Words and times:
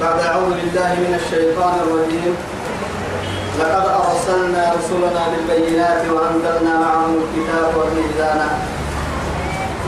بعد 0.00 0.20
أعوذ 0.20 0.50
بالله 0.60 0.90
من 1.04 1.12
الشيطان 1.20 1.74
الرجيم. 1.84 2.34
لقد 3.58 3.86
أرسلنا 4.00 4.62
رسلنا 4.76 5.22
بالبينات 5.32 6.02
وأنزلنا 6.12 6.74
معهم 6.80 7.14
الكتاب 7.24 7.70
والميزان 7.76 8.48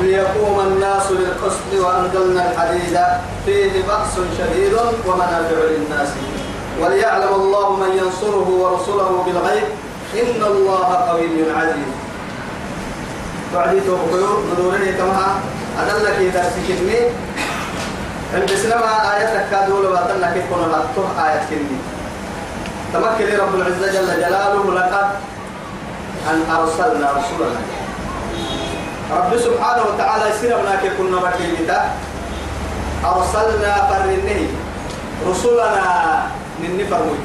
ليقوم 0.03 0.61
الناس 0.61 1.07
بالقسط 1.13 1.71
وأنزلنا 1.85 2.53
الحديد. 2.53 2.97
فيه 3.47 3.73
بأس 3.89 4.15
شديد 4.39 4.73
ومنافع 5.07 5.59
للناس. 5.73 6.09
وليعلم 6.81 7.35
الله 7.35 7.77
من 7.77 7.91
ينصره 8.01 8.49
ورسله 8.63 9.25
بالغيب. 9.27 9.69
إن 10.15 10.41
الله 10.45 10.89
قوي 11.09 11.53
عزيز. 11.57 11.93
بعدي 13.55 13.81
توقيو 13.81 14.31
ندورني 14.49 14.93
كما 14.93 15.27
أدلك 15.81 16.17
يدرسكني 16.21 17.01
عند 18.35 18.51
سلمة 18.55 19.15
آية 19.17 19.47
كادول 19.51 19.87
واتنا 19.87 20.33
كيف 20.35 20.45
كنا 20.51 20.67
لأتوه 20.67 21.09
آية 21.27 21.41
كني. 21.51 21.79
تمكن 22.93 23.39
رب 23.41 23.55
العزة 23.55 23.87
جل 23.93 24.07
جلاله 24.21 24.75
لقد 24.75 25.09
أن 26.31 26.43
أرسلنا 26.57 27.13
رسولنا 27.13 27.61
رب 29.13 29.37
سبحانه 29.39 29.83
وتعالى 29.95 30.25
بنا 30.43 30.77
كيف 30.83 30.93
كنا 30.99 31.17
بكيتا 31.21 31.91
أرسلنا 33.05 33.73
فرنه 33.89 34.41
رسولنا 35.31 36.23
من 36.61 36.87
فرموي 36.91 37.19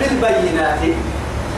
بالبينات 0.00 0.82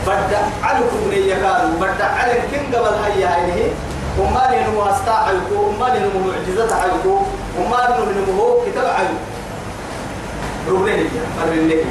بدأ 0.07 0.41
عليكم 0.63 0.99
من 1.11 1.17
يكاد 1.17 1.79
بدأ 1.81 2.05
عليك 2.05 2.41
كن 2.51 2.75
قبل 2.77 2.93
هيا 3.05 3.27
هذه 3.27 3.71
وما 4.19 4.43
لهم 4.51 4.87
أستاعيكو 4.87 5.55
وما 5.55 5.85
لهم 5.85 6.27
معجزات 6.27 6.71
عيكو 6.73 7.21
وما 7.59 7.75
لهم 7.75 8.71
كتاب 8.71 8.85
عيكو 8.85 9.13
ربنا 10.69 11.03
فرنه 11.37 11.83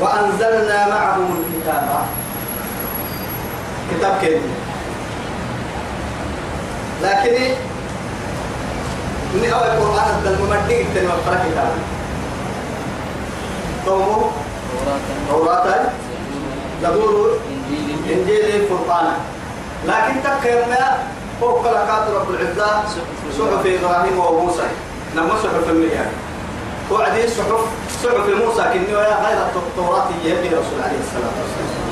وأنزلنا 0.00 0.88
معهم 0.88 1.44
الكتاب. 1.44 1.88
كتاب 3.90 4.18
كيف 4.20 4.42
لكن 7.02 7.54
من 9.34 9.50
أول 9.52 9.66
القرآن 9.66 10.08
الدل 10.18 10.38
ممدين 10.42 10.86
تنوفر 10.94 11.38
كتاب. 11.50 11.72
قومه. 13.86 14.30
توراة. 15.30 15.90
زبور. 16.82 17.47
إنجيل 18.12 18.66
فرقان 18.68 19.06
لكن 19.86 20.14
تكرنا 20.24 20.98
فوق 21.40 21.62
لقات 21.62 22.10
رب 22.10 22.30
العزة 22.30 22.70
صحف 23.38 23.66
إبراهيم 23.66 24.18
وموسى. 24.18 24.68
لما 25.14 25.34
صحف 25.42 25.68
المياه. 25.68 26.10
وعدي 26.90 27.28
صحف 27.28 27.60
صحف 28.04 28.26
موسى 28.44 28.62
كني 28.72 28.94
ويا 28.94 29.16
غير 29.26 29.38
التوراة 29.56 30.08
يهدي 30.24 30.48
رسول 30.48 30.78
عليه 30.84 31.00
الصلاة 31.04 31.34
والسلام 31.38 31.88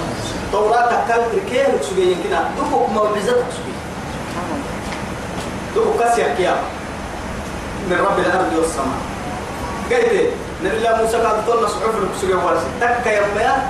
توراة 0.52 1.06
كالت 1.08 1.50
كيف 1.50 1.80
تسوي؟ 1.80 2.14
كنا 2.14 2.50
دفوك 2.58 2.88
معجزة 2.88 3.32
تسوي. 3.32 3.74
دفوك 5.76 6.02
كسيا 6.02 6.34
كيا 6.34 6.56
من 7.90 7.96
رب 7.96 8.18
الأرض 8.18 8.52
والسماء. 8.58 9.00
قلت 9.90 10.30
نبي 10.64 10.76
الله 10.76 11.02
موسى 11.02 11.16
قال 11.16 11.46
طلنا 11.46 11.68
صحف 11.68 11.94
تسوي 12.18 12.34
ورسي 12.34 12.66
تك 12.80 13.06
يا 13.06 13.22
مياه 13.36 13.62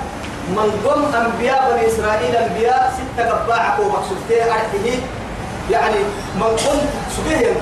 من 0.49 0.71
قم 0.85 1.15
أنبياء 1.15 1.71
بني 1.71 1.87
إسرائيل 1.87 2.35
أنبياء 2.35 2.93
ستة 2.97 3.29
قباعة 3.29 3.81
ومقصودتين 3.81 4.41
أرحيه. 4.41 4.99
يعني 5.71 5.95
من 6.35 6.43
قم 6.43 6.79
سبيه 7.17 7.53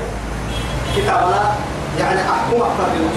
كتابنا 0.97 1.55
يعني 1.99 2.19
أحكم 2.21 2.61
أكثر 2.61 2.87
من 2.95 3.09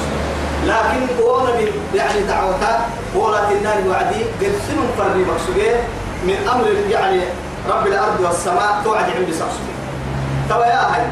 لكن 0.66 1.22
قولنا 1.22 1.50
يعني 1.94 2.22
دعوتها 2.22 2.86
قولت 3.14 3.52
النار 3.52 3.76
وعدي 3.88 4.24
قرسم 4.40 4.78
فرني 4.98 5.24
مقصودين 5.24 5.76
من 6.24 6.48
أمر 6.54 6.66
يعني 6.90 7.20
رب 7.70 7.86
الأرض 7.86 8.20
والسماء 8.20 8.80
توعد 8.84 9.04
عند 9.04 9.30
سقسوين 9.30 9.78
توا 10.48 10.64
يا 10.66 10.94
هاي 10.94 11.06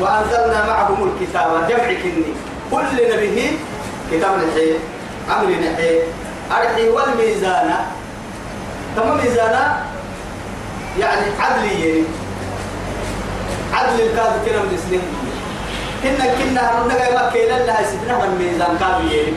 وأنزلنا 0.00 0.66
معهم 0.66 1.10
الكتاب 1.12 1.68
جمع 1.68 1.92
كني. 2.02 2.32
كل 2.70 3.12
نبيه 3.12 3.50
كتاب 4.12 4.30
نحي 4.30 4.74
أمر 5.30 5.50
نحي 5.50 5.98
أرحي 6.52 6.88
والميزان 6.88 7.70
تمام 8.96 9.16
ميزانا 9.16 9.64
يعني 10.98 11.26
عدلي 11.40 12.04
عدل 13.74 14.00
الكاد 14.00 14.32
كنا 14.46 14.62
من 14.62 14.78
سنين 14.88 15.02
كنا 16.02 16.24
كنا 16.34 16.62
هرنا 16.70 16.98
جاي 16.98 17.14
ما 17.14 17.30
كيلا 17.32 17.66
لها 17.66 17.82
سيدنا 17.90 18.14
من 18.18 18.30
ميزان 18.38 18.78
كابي 18.80 19.34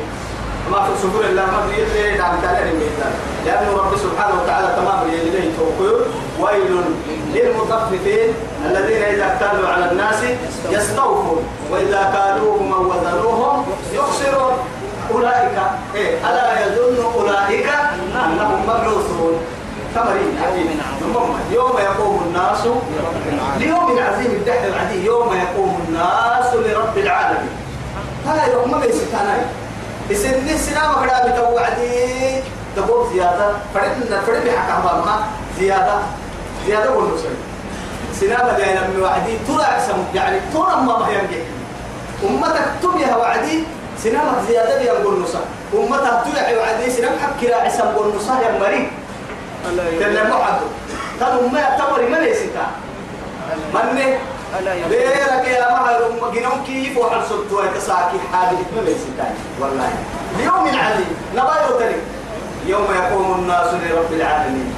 ما 0.71 0.79
في 0.85 0.91
سفور 1.01 1.25
الله 1.25 1.45
ما 1.45 1.67
في 1.67 1.83
إلا 1.83 2.17
دعم 2.17 2.35
تعالى 2.41 2.71
الميزان. 2.71 3.13
لأنه 3.45 3.71
رب 3.77 3.97
سبحانه 3.97 4.35
وتعالى 4.41 4.67
تمام 4.77 5.07
يليه 5.07 5.49
توقير. 5.57 5.97
ويل 6.39 6.73
للمطففين 7.33 8.29
الذين 8.65 9.01
إذا 9.03 9.25
اكتالوا 9.33 9.69
على 9.69 9.91
الناس 9.91 10.23
يستوفون. 10.69 11.43
وإذا 11.71 11.92
عظيم 19.97 20.81
يوم 21.51 21.77
يقوم 21.79 22.23
الناس 22.27 22.61
ليوم 23.57 23.99
عظيم 23.99 24.31
الدحر 24.31 24.67
العدي 24.67 25.05
يوم 25.05 25.33
يقوم 25.33 25.85
الناس 25.87 26.53
لرب 26.53 26.97
العالمين. 26.97 27.49
هذا 28.27 28.53
يوم 28.53 28.71
ما 28.71 28.77
بيستانا 28.77 29.35
يسن 30.09 30.49
السلام 30.49 30.93
كذا 31.05 31.17
بتوعدي 31.27 32.41
تقول 32.75 33.13
زيادة. 33.13 33.51
فرد 33.73 34.21
فرد 34.27 34.45
بحق 34.45 34.69
أمامها 34.79 35.27
زيادة. 35.59 35.97
زيادة 36.67 36.91
والنصر 36.91 37.29
سلام 38.19 38.57
جاي 38.57 38.73
من 38.73 39.01
وعدي. 39.01 39.37
ترى 39.47 39.63
عسم 39.63 40.03
يعني 40.15 40.39
ترى 40.53 40.75
ما 40.75 40.97
ما 40.97 41.07
ينجح. 41.09 41.45
أمتك 42.23 42.65
تبيها 42.83 43.17
وعدي. 43.17 43.63
سنامك 44.03 44.37
زيادة 44.47 44.81
ينقل 44.81 45.21
نصر 45.23 45.39
أمتك 45.73 46.13
تبيها 46.25 46.57
وعدي. 46.59 46.91
سنام 46.91 47.13
حق 47.21 47.41
كلا 47.41 47.61
عسم 47.61 47.87
والنصر 47.97 48.33
يا 48.43 48.59
مريم 48.59 48.91
تلا 49.99 50.23
معد 50.29 50.59
تنو 51.19 51.47
ما 51.47 51.77
تمر 51.77 52.09
ما 52.09 52.17
ليستا 52.17 52.65
من 53.73 54.17
بيرك 54.89 55.47
يا 55.47 55.67
ما 55.71 56.31
جنون 56.33 56.63
كيف 56.67 56.97
وحل 56.97 57.21
سلطوا 57.29 57.65
يتساكي 57.65 58.19
حاجة 58.33 58.63
ما 58.75 58.81
ليستا 58.85 59.27
والله. 59.59 59.89
اليوم 60.35 60.67
العظيم. 60.67 61.15
نبايو 61.35 61.79
تري. 61.79 61.99
يوم 62.67 62.87
يقوم 62.95 63.39
الناس 63.39 63.73
لرب 63.73 64.11
العالمين. 64.13 64.73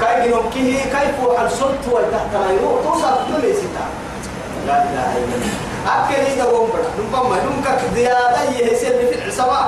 كاي 0.00 0.28
جنون 0.28 0.50
كيه؟ 0.54 0.82
كيف 0.82 1.16
وحل 1.26 1.50
سلطوا 1.50 2.00
تحت 2.12 2.32
لا 2.34 2.50
يروح 2.52 2.82
توصل 2.84 3.32
ما 3.32 3.38
ليستا 3.42 3.84
لا 4.66 4.76
إله 4.82 5.10
إلا 5.18 5.34
الله. 5.36 5.54
أكل 5.86 6.20
إذا 6.32 6.44
قوم 6.44 6.68
بنا. 6.70 6.88
نقوم 7.10 7.32
نمكك 7.34 7.80
زيادة 7.94 8.42
يهسل 8.58 8.94
في 9.08 9.14
العصابة 9.18 9.60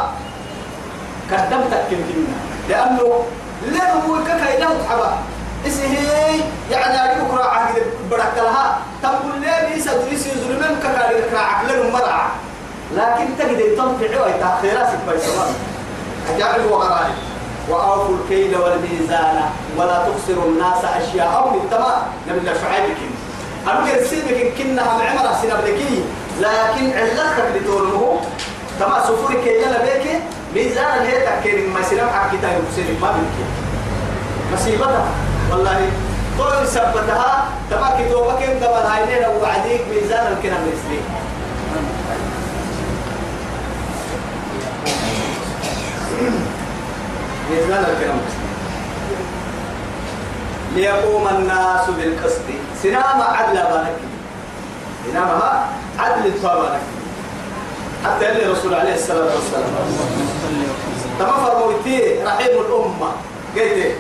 قدمتك 1.31 1.83
كنتنا 1.91 2.37
لأنه 2.69 3.25
ليه 3.63 3.93
هو 3.93 4.25
كاكا 4.25 4.59
له 4.61 4.71
حبا. 4.91 5.19
اسهي 5.67 6.41
يعني 6.71 7.13
أريد 7.13 7.29
كرا 7.31 7.45
عقد 7.45 7.75
برك 8.11 8.33
لها 8.37 8.79
تقول 9.03 9.41
ليه 9.41 9.75
ليس 9.75 9.89
دريس 9.89 10.27
يظلمن 10.27 10.81
كاكا 10.83 11.09
أريد 11.11 11.25
كرا 11.31 11.39
عقل 11.39 11.93
مرعى 11.93 12.29
لكن 12.97 13.27
تجد 13.39 13.77
تنفع 13.77 14.21
وتأخيرات 14.27 14.89
بيسمان 15.09 15.55
أجعل 16.37 16.61
وغرائب 16.67 17.15
وأوفوا 17.69 18.17
الكيل 18.17 18.57
والميزان. 18.57 19.41
ولا 19.77 20.05
تخسروا 20.09 20.45
الناس 20.45 20.84
أشياء 20.84 21.51
من 21.53 21.61
التمام 21.65 22.03
شعيب 22.63 22.84
كن 22.84 23.71
أنا 23.71 23.91
كرسيبك 23.91 24.53
كنا 24.59 24.83
هم 24.83 25.01
عمر 25.03 25.34
سنة 25.43 25.54
بلكي 25.61 26.04
لكن 26.41 26.99
علتك 26.99 27.45
لتورمه 27.57 28.21
تما 28.81 29.03
سفور 29.04 29.34
كيل 29.45 29.63
لبيك 29.72 30.21
ميزان 30.54 31.06
هي 31.06 31.27
تكير 31.27 31.68
ما 31.74 31.83
سلام 31.83 32.09
حكيتا 32.09 32.48
يبصير 32.56 32.97
ما 33.03 33.12
بيك 33.12 33.47
مصيبتها. 34.53 35.04
والله 35.50 35.91
طول 36.39 36.68
سبتها 36.68 37.48
تما 37.71 37.91
كتوبك 37.98 38.42
انت 38.42 38.62
بالهاينين 38.62 39.36
وبعديك 39.36 39.80
ميزان 39.95 40.33
الكلام 40.33 40.62
الاسلام 40.65 41.04
ميزان 47.51 47.84
الكلام 47.84 48.21
ليقوم 50.74 51.28
الناس 51.28 51.91
بالقسط. 51.91 52.41
سنام 52.83 53.22
عدل 53.22 53.54
بانك 53.54 53.97
سنامها 55.06 55.66
عدل 55.98 56.27
الطابانك 56.27 56.80
حتى 58.04 58.28
اللي 58.30 58.47
الرسول 58.47 58.74
عليه 58.74 58.95
الصلاة 58.95 59.24
والسلام. 59.34 59.71
تما 61.18 61.33
فرموتي 61.33 62.22
رحيم 62.24 62.60
الأمة. 62.60 63.10
قلت 63.56 63.92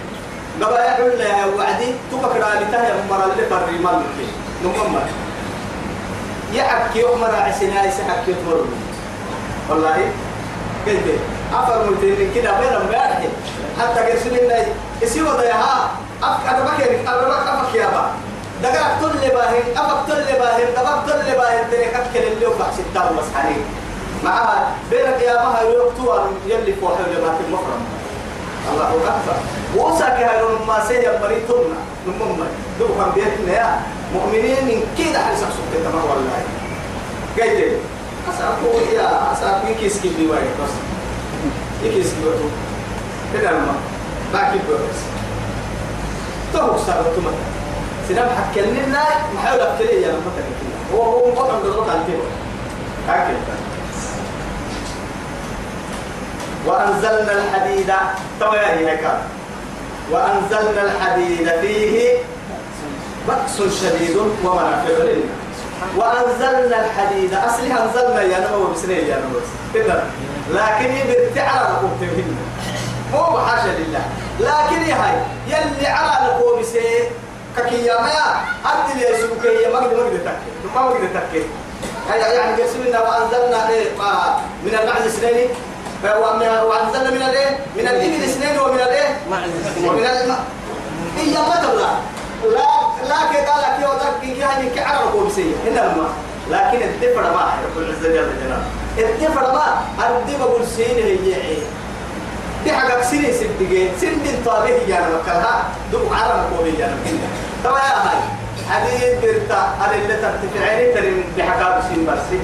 قبا 0.62 0.84
يحل 0.84 1.18
لها 1.18 1.46
وعدي 1.46 1.86
تبكر 2.12 2.44
على 2.44 2.66
تهي 2.72 2.92
مرة 3.10 3.24
اللي 3.32 3.46
بري 3.50 3.78
مال 3.78 4.02
نمم 4.64 4.98
يحكي 6.52 6.98
يوم 7.00 7.24
عسنا 7.24 7.84
يسحكي 7.84 8.30
يتمر 8.30 8.64
والله 9.70 10.10
كيف 10.84 10.98
أفر 11.54 11.90
متين 11.90 12.30
كده 12.34 12.60
بين 12.60 12.72
امبارح 12.72 13.22
حتى 13.80 14.00
قرسل 14.00 14.44
لنا 14.44 14.64
يسيو 15.02 15.30
ضيها 15.32 15.90
أنا 16.22 16.64
بكر 16.64 16.90
أنا 17.08 17.16
بك 17.28 17.48
أفك 17.48 17.74
يا 17.74 17.86
با. 17.86 18.10
دقرك 18.62 18.92
تل 19.00 19.28
باهن 19.28 19.62
أفك 19.76 20.08
تل 20.08 20.38
باهن 20.38 20.74
دقرك 20.76 21.02
تل 21.06 21.32
باهن 21.38 21.70
تريك 21.70 21.94
أكل 21.94 22.18
اللي 22.32 22.46
ستة 22.74 23.10
بس 23.18 23.24
حنين 23.36 23.64
معها 24.24 24.72
بينك 24.90 25.22
يا 25.22 25.34
بها 25.34 25.62
يوقتوا 25.62 26.14
يلي 26.46 26.72
فوحي 26.72 27.02
لما 27.02 27.30
في 27.38 27.42
المفرم 27.48 27.82
الله 28.72 28.88
أكبر. 28.88 29.36
وساك 29.76 30.12
هاي 30.22 30.42
ما 30.68 30.84
سيا 30.88 31.20
مريتنا 31.22 31.78
نمم 32.06 32.36
دو 32.78 32.86
كم 32.88 33.10
بيتنا 33.14 33.52
يا 33.52 33.80
مؤمنين 34.14 34.64
من 34.64 34.82
كده 34.98 35.18
حرس 35.18 35.38
سبت 35.38 35.72
تمام 35.84 36.04
والله 36.04 36.42
قايد 37.38 37.72
أسأكو 38.28 38.78
يا 38.96 39.32
أسأكو 39.32 39.74
كيس 39.80 40.00
كي 40.02 40.08
بيواي 40.18 40.40
بس. 40.42 40.74
كيس 41.82 42.06
كي 42.06 42.20
بتو 42.20 42.48
كده 43.34 43.50
ما 43.50 43.74
باكي 44.32 44.58
بس 44.58 44.98
تو 46.52 46.76
سابتو 46.86 47.20
ما 47.20 47.30
سنام 48.08 48.28
حكينا 48.28 48.66
لنا 48.66 49.04
محاول 49.34 49.60
أبتلي 49.60 50.02
يا 50.02 50.08
نفتك 50.08 50.44
كده 50.60 50.98
هو 50.98 51.02
هو 51.02 51.30
مقطع 51.32 51.58
بالضبط 51.64 51.88
على 51.90 52.00
كده 52.08 52.22
هكذا 53.08 53.36
وأنزلنا 56.68 57.32
الحديد. 57.32 57.92
توياني 58.40 58.90
هيك 58.90 59.04
وأنزلنا 60.10 60.82
الحديد 60.82 61.50
فيه 61.60 62.16
بأس 63.28 63.56
شديد 63.80 64.16
ومنافع 64.44 64.88
للناس 64.88 65.58
وأنزلنا 65.96 66.84
الحديد. 66.84 67.34
أصلها 67.34 67.84
أنزلنا 67.84 68.22
يا 68.22 68.38
نمو 68.48 68.64
بسنين 68.72 69.06
يا 69.06 69.16
نمو 69.16 69.38
كده 69.74 70.02
لكن 70.50 70.90
يبرت 70.96 71.38
على 71.38 71.68
رقوبتهن 71.74 72.36
مو 73.12 73.36
بحاشا 73.36 73.72
لله. 73.78 74.04
لكن 74.40 74.82
يا 74.88 74.94
هاي 74.94 75.16
يلي 75.46 75.86
على 75.86 76.28
رقوب 76.28 76.62
سي 76.62 77.08
ككيا 77.56 78.00
ما 78.00 78.10
أدي 78.64 79.00
لي 79.00 79.18
سوك 79.20 79.44
يا 79.44 79.72
ما 79.72 79.78
قد 79.78 79.90
تكي 80.24 80.74
ما 80.74 80.80
قد 80.80 81.08
تكي 81.14 81.42
يعني 82.10 82.62
قسمنا 82.62 83.00
وأنزلنا 83.00 83.68
إيه 83.68 83.90
من 84.64 84.78
المعز 84.82 85.16
سنين 85.20 85.48
وأنزلنا 86.04 87.10
من 87.10 87.22
الإيه؟ 87.22 87.58
من 87.76 87.80
الإبل 87.88 88.24
اثنين 88.24 88.58
ومن 88.60 88.80
الإيه؟ 88.80 89.16
ومن 89.88 90.04
الماء 90.06 90.44
هي 91.16 91.32
ما 91.32 91.56
تبلا 91.56 91.88
لا. 92.52 93.08
لا 93.08 93.16
كذا 93.32 93.54
لا 93.62 93.76
كذا 93.76 94.12
كي 94.20 94.38
يعني 94.38 94.70
كعرب 94.70 95.08
ركوب 95.08 95.30
سيء 95.30 95.56
هنا 95.66 95.92
الماء 95.92 96.10
لكن 96.50 96.82
الدفر 96.88 97.22
ما. 97.22 97.52
رب 97.64 97.78
العزة 97.82 98.08
جل 98.08 98.14
جلاله. 98.14 98.62
الدفر 98.98 99.52
ما. 99.52 99.80
الدفر 100.18 100.46
بقول 100.46 100.66
سين 100.76 100.96
هي 100.96 101.34
عين 101.34 101.62
دي 102.64 102.72
حاجة 102.72 103.02
سين 103.02 103.22
سبتجي 103.32 103.88
دين 104.22 104.42
طابه 104.44 104.68
أنا 104.98 105.08
مكلها 105.22 105.62
دو 105.92 105.98
عرب 105.98 106.66
يا 106.78 106.86
أنا 106.86 106.96
طبعا 107.64 107.80
هاي. 107.80 108.18
حديث 108.70 109.02
برتا 109.22 109.74
على 109.80 109.94
اللي 110.02 110.14
ترتفعين 110.16 110.94
ترى 110.94 111.24
بحكاية 111.38 111.80
سين 111.88 112.06
بس. 112.06 112.38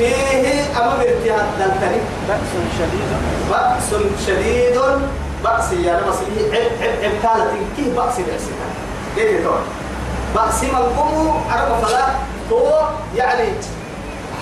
فيه 0.00 0.80
أما 0.80 0.96
برتها 0.96 1.46
دلتني. 1.58 2.00
بأس 2.28 2.50
شديد. 2.78 3.10
بأس 3.50 4.02
شديد. 4.26 4.80
بأس 5.44 5.72
يعني 5.72 6.00
بس 6.08 6.16
عب 6.52 6.52
عب 6.82 7.04
عب 7.04 7.12
كالة 7.22 7.52
كيه 7.76 7.92
بأس 7.96 8.14
بأسها 8.16 8.68
كيف 9.16 9.44
تقول 9.44 9.60
بأس 10.34 10.62
من 10.62 10.96
قوم 10.98 11.44
عرب 11.50 11.84
فلا 11.84 12.04
هو 12.52 12.88
يعني 13.16 13.48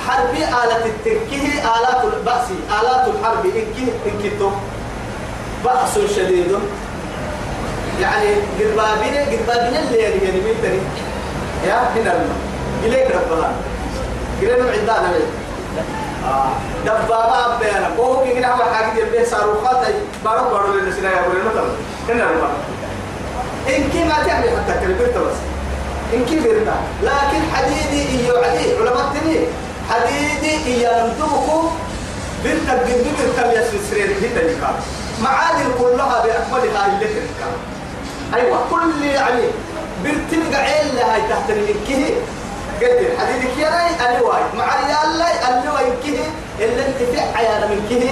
حرب 0.08 0.34
آلة 0.34 0.86
التكيه 0.86 1.60
آلات 1.60 2.04
البأس 2.04 2.46
آلات 2.80 3.08
الحرب 3.08 3.44
إنكيه 3.46 3.92
إنكتو 4.06 4.50
بأس 5.64 5.98
شديد. 6.16 6.52
يعني 8.02 8.28
قربابين 8.60 9.14
قربابين 9.14 9.76
اللي 9.80 9.98
يعني 9.98 10.14
يعني 10.24 10.40
مين 10.40 10.54
تاني؟ 10.62 10.78
يا 11.66 11.74
هنا 11.94 12.12
الماء 12.12 12.36
إليك 12.84 13.06
ربنا. 13.16 13.50
قلنا 14.40 14.70
عندنا 14.72 15.12
بيه 15.12 15.47
دبابة 16.84 17.56
أبينا 17.56 17.90
هو 17.98 18.24
كي 18.24 18.34
كنا 18.34 18.52
هو 18.54 18.74
حاجة 18.74 18.98
يبيه 18.98 19.24
صاروخات 19.24 19.86
بارو 20.24 20.50
بارو 20.50 20.72
لنا 20.72 20.90
سنا 20.96 21.10
يا 21.10 21.22
بوري 21.22 21.38
مثلا 21.50 21.68
كنا 22.08 22.24
ربا 22.24 22.48
إن 23.76 23.90
كي 23.92 24.04
ما 24.04 24.14
تعمل 24.26 24.48
حتى 24.48 24.80
كلمة 24.80 25.24
بس 25.26 25.36
إن 26.14 26.24
كي 26.24 26.40
بيرتا 26.40 26.74
لكن 27.02 27.40
حديدي 27.54 28.26
إيو 28.26 28.36
عدي 28.36 28.76
علماء 28.76 29.12
تني. 29.14 29.38
حديدي 29.90 30.66
إيا 30.66 31.06
نمتوكو 31.06 31.68
بنت 32.44 32.70
بنت 32.70 33.06
بنت 33.38 33.74
يسرين 33.74 34.08
هي 34.22 34.28
تلك 34.28 34.58
معادن 35.22 35.70
كلها 35.78 36.22
بأكملها 36.24 36.86
اللي 36.86 37.06
تلك 37.06 37.30
أيوة 38.34 38.58
كل 38.70 39.04
يعني 39.04 39.42
بنتلقى 40.04 40.62
عين 40.62 40.94
لها 40.94 41.18
تحت 41.18 41.50
المكيه 41.50 42.14
قد 42.80 43.00
حديدك 43.18 43.56
يا 43.58 43.68
راي 43.68 43.90
أنا 44.10 44.20
واي. 44.22 44.42
مع 44.58 44.64
ريال 44.86 45.18
لاي 45.18 45.34
أنا 45.48 45.72
واي 45.72 45.84
كه 46.04 46.18
إلا 46.64 46.86
أنت 46.86 46.96
في 46.96 47.20
عيانا 47.36 47.66
من 47.66 47.86
كه 47.90 48.10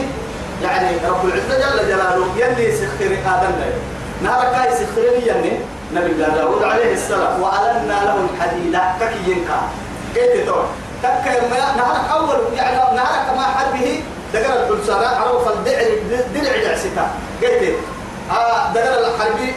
يعني 0.66 0.96
رب 1.08 1.24
العزة 1.24 1.58
جل 1.58 1.88
جلاله 1.88 2.26
يلي 2.36 2.72
سخر 2.76 3.10
آدم 3.26 3.52
لا 3.60 3.68
نهار 4.22 4.42
كاي 4.52 4.70
سخرني 4.76 5.26
يعني 5.26 5.52
نبي 5.94 6.06
الله 6.12 6.28
داود 6.28 6.62
عليه 6.62 6.92
السلام. 6.94 7.42
وألنا 7.42 7.92
له 8.04 8.26
الحديد 8.34 8.78
ككي 9.00 9.30
ينكا 9.30 9.60
كيف 10.14 10.46
تقول 10.46 10.64
تك 11.02 11.42
ما 11.50 11.56
نهار 11.76 11.96
أول 12.20 12.36
يعني 12.56 12.76
نهار 12.76 13.24
كما 13.30 13.42
حربه 13.42 14.00
دقر 14.34 14.66
البلسانة 14.66 15.06
عرف 15.06 15.48
الدرع 15.48 15.82
درع 16.34 16.56
دعسكا 16.64 17.10
قلت 17.42 17.74
آه 18.30 18.72
دقر 18.74 18.98
الحربي 19.08 19.54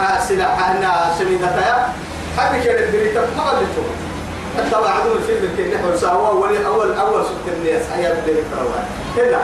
آه 0.00 0.20
سلاح 0.28 0.68
أنا 0.70 1.10
سمينتها 1.18 1.92
حربي 2.38 2.60
كانت 2.64 2.92
دريتك 2.94 3.28
ما 3.36 3.42
قلت 3.50 3.68
حتى 4.56 4.70
بعدهم 4.82 5.16
الفيلم 5.16 5.50
اللي 5.58 5.74
نحن 5.74 5.96
سوا 6.00 6.28
أول 6.28 6.64
أول 6.64 6.92
أول 6.94 7.22
سكت 7.24 7.54
الناس 7.56 7.82
حياة 7.94 8.12
بدك 8.14 8.44
تروان 8.56 8.84
هنا 9.16 9.42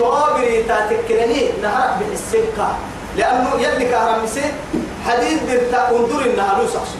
طابري 0.00 0.62
تاتكرني 0.62 1.50
نهرك 1.62 1.96
بالسكة 2.10 2.76
لأنه 3.16 3.50
يلي 3.60 3.84
كهرم 3.84 4.24
مسي 4.24 4.42
حديد 5.06 5.38
برتا 5.50 5.90
انظر 5.90 6.24
إنها 6.24 6.58
لو 6.58 6.66
سحسن 6.68 6.98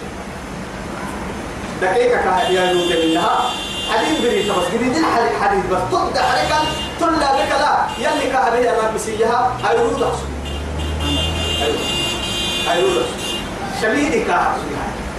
دقيقة 1.82 2.40
يا 2.50 2.72
نود 2.72 2.92
منها 3.04 3.50
حديد 3.92 4.22
بريتا 4.22 4.52
بس 4.52 4.64
جديد 4.74 4.96
الحديد 4.96 5.40
حديد 5.42 5.70
بس. 5.70 5.78
تبدا 5.92 6.20
عليك 6.22 6.48
تلا 7.00 7.32
بك 7.32 7.50
لا 7.60 7.76
يلي 7.98 8.30
كهرم 8.32 8.62
يا 8.62 8.72
رب 8.72 8.94
مسيها 8.94 9.56
هيرود 9.64 9.92
سحسن 9.92 10.26
أيوه. 11.62 11.78
هيرود 12.68 13.06
شبيدك 13.82 14.26
كهرم 14.26 14.58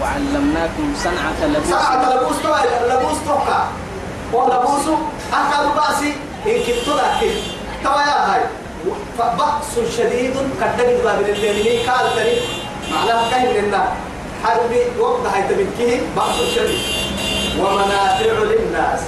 وعلمناكم 0.02 0.94
صنعة 1.04 1.48
لبوس. 1.48 1.70
صنعة 1.70 2.16
لبوس 2.16 2.36
طبعا 2.44 2.66
لبوس 2.90 3.18
توقع. 3.26 3.64
ولبوس 4.34 4.88
أكل 5.34 5.68
بأسي 5.76 6.14
إن 6.46 6.58
كنت 6.66 6.88
لكن 6.88 7.34
توا 7.84 8.02
يا 8.02 8.34
هاي. 8.34 8.42
فبأس 9.18 9.96
شديد 9.98 10.36
قد 10.62 10.78
تجد 10.78 11.04
باب 11.04 11.20
الليل 11.22 11.90
قال 11.90 12.16
تري 12.16 12.42
معناها 12.92 13.32
كاين 13.32 13.66
لنا. 13.66 13.84
حرب 14.44 14.72
وقت 15.00 15.26
هاي 15.34 15.42
تبكيه 15.42 16.02
بأس 16.16 16.56
شديد. 16.56 16.80
ومنافع 17.60 18.26
للناس. 18.26 19.00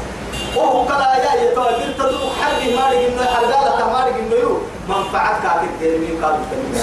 وهو 0.55 0.85
كلا 0.85 1.15
يا 1.15 1.51
يتوى 1.51 1.65
قلت 1.65 1.97
تدوك 1.97 2.31
حرب 2.41 2.61
مالك 2.61 2.97
إنه 2.97 3.25
حرقالة 3.25 3.93
مالك 3.93 4.15
إنه 4.19 4.35
يو. 4.35 4.57
منفعتك 4.89 5.45
أكيد 5.45 5.69
ديرمين 5.79 6.23
قالوا 6.23 6.37
تنمي 6.51 6.81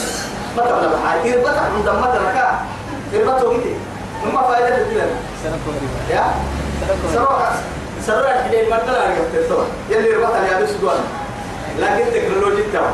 ما 0.57 0.63
تبنى 0.63 0.89
بحاجة. 0.95 1.35
إربطك 1.35 1.59
عند 1.59 1.89
ما 1.89 2.07
تركا 2.15 2.61
إربطة 3.15 3.49
قلت 3.49 3.67
ثم 4.27 4.39
فائدة 4.43 4.77
الدين 4.77 5.03
يا 6.11 6.25
سروع 7.15 7.49
سروع 8.07 8.31
الحين 8.31 8.71
ما 8.71 8.79
تلا 8.79 9.03
عليك 9.03 9.19
تسوى 9.47 9.65
يلي 9.91 10.11
ربط 10.11 10.35
على 10.35 10.47
هذا 10.47 10.67
سؤال 10.81 10.99
لكن 11.79 12.05
تكنولوجي 12.13 12.63
توا 12.73 12.91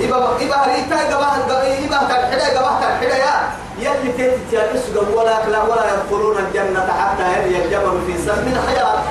إبا 0.00 0.16
إبا 0.16 0.56
هريتا 0.56 1.10
جباه 1.10 1.36
إبا 1.84 1.98
كالحدا 2.08 2.54
جباه 2.54 2.80
كالحدا 2.80 3.16
يا 3.16 3.34
يلي 3.78 4.12
تيجي 4.12 4.80
سؤال 4.94 5.08
ولا 5.14 5.48
لا 5.48 5.62
ولا 5.62 5.84
يدخلون 5.94 6.36
الجنة 6.38 6.92
حتى 7.00 7.22
يلي 7.32 7.64
الجبل 7.64 7.98
في 8.06 8.18
سلم 8.26 8.52
الخيار 8.56 9.02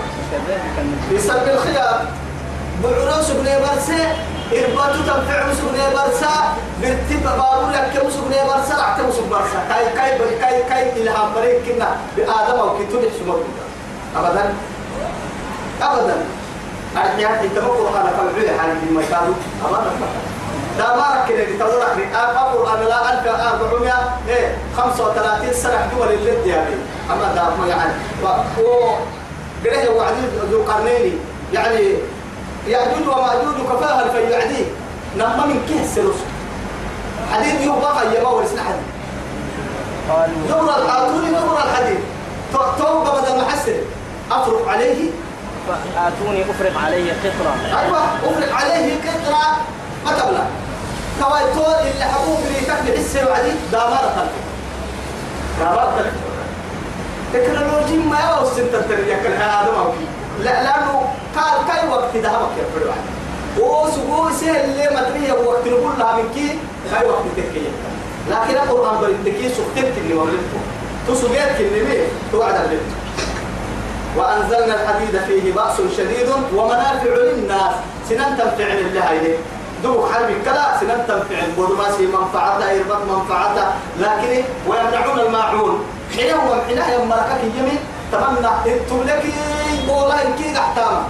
في 1.09 1.19
سلم 1.19 1.49
الخيار 1.49 2.05
بعرو 2.83 3.21
سبني 3.21 3.59
برسة 3.59 4.07
إربطو 4.53 4.99
تنفع 5.07 5.53
سبني 5.53 5.85
برسة 5.95 6.29
برتب 6.81 7.23
بارو 7.23 7.69
لك 7.73 7.91
كم 7.93 8.09
سبني 8.09 8.37
برسة 8.47 8.77
رعتم 8.81 9.11
سب 9.11 9.29
برسة 9.29 9.59
كاي 9.69 9.85
كاي 9.95 10.35
كاي 10.39 10.63
كاي 10.69 11.01
إلهام 11.01 11.33
بريك 11.35 11.61
كنا 11.65 11.97
بآدم 12.17 12.59
أو 12.59 12.77
كتب 12.77 13.01
سمر 13.19 13.39
أبدا. 14.15 14.53
أبدا. 15.81 16.15
أرجعت 16.97 17.41
تمكر 17.55 17.97
على 17.97 18.09
فالعلي 18.17 18.59
حالي 18.59 18.73
في 18.79 18.93
مكانه 18.93 19.35
أبدا. 19.65 19.91
دا 20.77 20.95
ما 20.95 21.23
ركنا 21.23 21.41
لتقول 21.41 21.81
أخي 21.81 22.03
أقول 22.15 22.67
أنا 22.67 22.83
لا 22.83 23.09
سنة 23.09 23.29
أربعمائة 23.51 24.17
إيه 24.27 24.57
35 24.77 25.53
سنة 25.53 25.89
دول 25.97 26.07
اللي 26.07 26.49
يعني. 26.49 26.75
أما 27.11 27.33
ده 27.35 27.67
يعني. 27.67 27.93
و 28.23 28.91
قرية 29.65 29.89
وعدي 29.89 30.21
ذو 30.51 30.63
قرنين 30.63 31.19
يعني 31.53 31.95
يأجوج 32.67 33.07
ومأجوج 33.07 33.55
كفاها 33.71 34.09
فيعديه 34.09 34.65
نما 35.17 35.45
من 35.45 35.65
كه 35.69 35.95
سلوس 35.95 36.15
حديد 37.33 37.61
يبقى 37.61 38.17
يما 38.17 38.29
ورسنا 38.29 38.61
حديد. 38.63 38.87
قالوا. 40.09 40.47
زبر 40.49 40.83
الحاطوني 40.83 41.29
زبر 41.29 41.57
الحديد. 41.57 41.99
توبة 42.53 43.21
بدل 43.21 43.37
ما 43.37 43.45
حسن 43.49 43.75
أفرق 44.31 44.69
عليه. 44.69 45.09
فآتوني 45.67 46.41
أفرغ 46.51 46.85
عليه 46.85 47.13
قطرة. 47.13 47.79
أيوة 47.79 47.97
أفرق 47.97 48.55
عليه 48.55 48.95
كترة 49.01 49.57
ما 50.05 50.11
تبلى. 50.11 50.45
كواي 51.21 51.43
طول 51.53 51.73
اللي 51.73 52.05
حبوب 52.05 52.39
اللي 52.47 52.59
تكفي 52.59 52.99
حسه 52.99 53.29
وعدي 53.29 53.51
دامار 53.71 54.11
خلفه. 54.15 54.41
دامار 55.59 55.93
خلفه. 55.97 56.25
تكنولوجي 57.33 57.97
ما 57.97 58.19
يوصل 58.19 58.71
تنتريا 58.71 59.17
كل 59.17 59.33
هذا 59.33 59.71
ما 59.77 59.83
لا 59.83 60.14
لأنه 60.43 61.13
قال 61.35 61.67
كاي 61.67 61.89
وقت 61.89 62.15
ذهبك 62.15 62.57
يا 62.57 62.65
فريق 62.75 62.93
وسبوع 63.59 64.31
سهل 64.31 64.55
اللي 64.55 64.89
ما 64.95 65.01
تريه 65.09 65.33
وقت 65.33 65.67
نقول 65.67 65.91
لها 65.99 66.15
من 66.15 66.29
كي؟ 66.35 66.59
كاي 66.91 67.09
وقت 67.09 67.23
تكيه 67.37 67.69
لكن 68.29 68.55
القرآن 68.63 69.01
بريتكي 69.01 69.49
سكتت 69.49 69.97
اللي 69.97 70.13
ولدته 70.13 70.59
تسوقيت 71.07 71.59
اللي 71.59 71.83
مين 71.83 72.07
توعد 72.31 72.55
اللي 72.55 72.77
وأنزلنا 74.17 74.83
الحديد 74.83 75.21
فيه 75.27 75.53
بأس 75.53 75.77
شديد 75.97 76.29
ومنافع 76.55 77.09
للناس. 77.09 77.73
سنن 78.09 78.37
تنفع 78.37 78.73
لله 78.73 79.11
إليه 79.11 79.37
دوك 79.83 80.11
حرب 80.11 80.29
كلا 80.45 80.79
سنن 80.79 81.05
تنفع. 81.07 81.41
بودماسي 81.57 82.05
منفعته 82.05 82.65
إربط 82.71 83.01
منفعته 83.11 83.67
لكن 83.99 84.43
ويمنعون 84.67 85.19
الماعون. 85.19 85.83
حين 86.15 86.33
هو 86.33 86.55
حين 86.67 86.77
يمركك 87.01 87.41
يمين 87.57 87.79
تمنى 88.11 88.51
أنتم 88.65 88.99
لك 89.07 89.23
والله 89.89 90.21
كي 90.37 90.57
احتام 90.59 91.03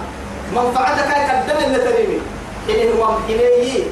منفعتك 0.56 1.08
هاي 1.08 1.22
قدم 1.30 1.58
اللي 1.66 1.78
تريمي. 1.78 2.20
حين 2.68 2.98
هو 2.98 3.08
حين 3.28 3.84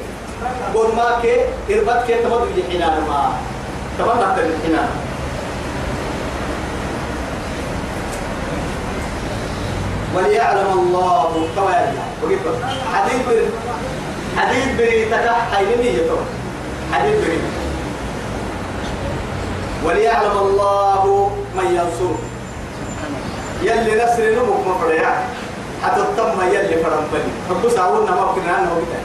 بودماك 0.74 1.24
إربط 1.70 2.06
كي 2.06 2.14
تمدو 2.14 2.62
حينان 2.70 3.04
ما. 3.08 3.32
تمنى 3.98 4.26
حينان. 4.62 4.90
وليعلم 10.14 10.70
الله 10.78 11.48
كما 11.56 11.92
حديث 12.94 13.26
بري 13.26 13.46
حديث 14.36 14.66
بري 14.78 15.04
تكح 15.04 15.38
حيني 15.52 15.88
يتو 15.94 16.16
حديث 16.92 17.16
بري 17.24 17.38
وليعلم 19.84 20.38
الله 20.38 21.30
من 21.56 21.66
ينصر 21.66 22.14
يلي 23.64 24.04
نسر 24.04 24.24
نمك 24.36 24.66
مفريا 24.66 25.12
حتى 25.82 26.00
التم 26.00 26.38
يلي 26.52 26.76
فرم 26.82 27.04
بني. 27.12 27.32
حب 27.48 27.68
ساونا 27.76 28.10
ما 28.10 28.32
كنا 28.34 28.52
عنه 28.52 28.70
بتا 28.80 29.00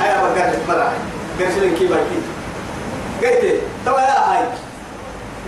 هيا 0.00 0.22
بقى 0.22 0.52
مرة. 0.68 0.92
قرشلين 1.40 1.74
كي 1.76 1.86
باكي 1.86 2.20
قلت 3.22 3.60
توا 3.86 4.00
يا 4.00 4.18
هاي. 4.30 4.44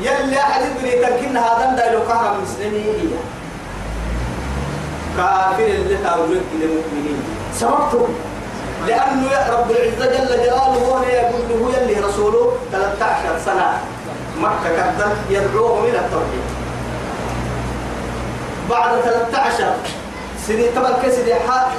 يلي 0.02 0.38
حديث 0.40 0.72
بري 0.82 0.90
تنكين 0.90 1.36
هذا 1.36 1.74
دايلو 1.76 2.00
كهرم 2.08 2.42
مسلمين 2.42 3.16
كافر 5.16 5.64
اللي 5.64 5.96
تاولد 5.96 6.42
للمؤمنين 6.60 7.22
سببته 7.54 8.08
لأنه 8.86 9.30
رب 9.50 9.70
العزة 9.70 10.06
جل 10.06 10.28
جلاله 10.28 10.78
هو 10.88 11.02
يقول 11.02 11.42
له 11.48 11.78
يلي 11.78 12.00
رسوله 12.00 12.52
13 12.72 13.38
سنة. 13.44 13.80
مكة 14.40 14.68
كذب 14.76 15.16
يدعوهم 15.30 15.84
إلى 15.84 15.98
التوحيد. 15.98 16.57
بعد 18.70 19.00
13 19.00 19.74
سنة 20.46 20.64
طبعا 20.76 20.92
كسر 21.02 21.26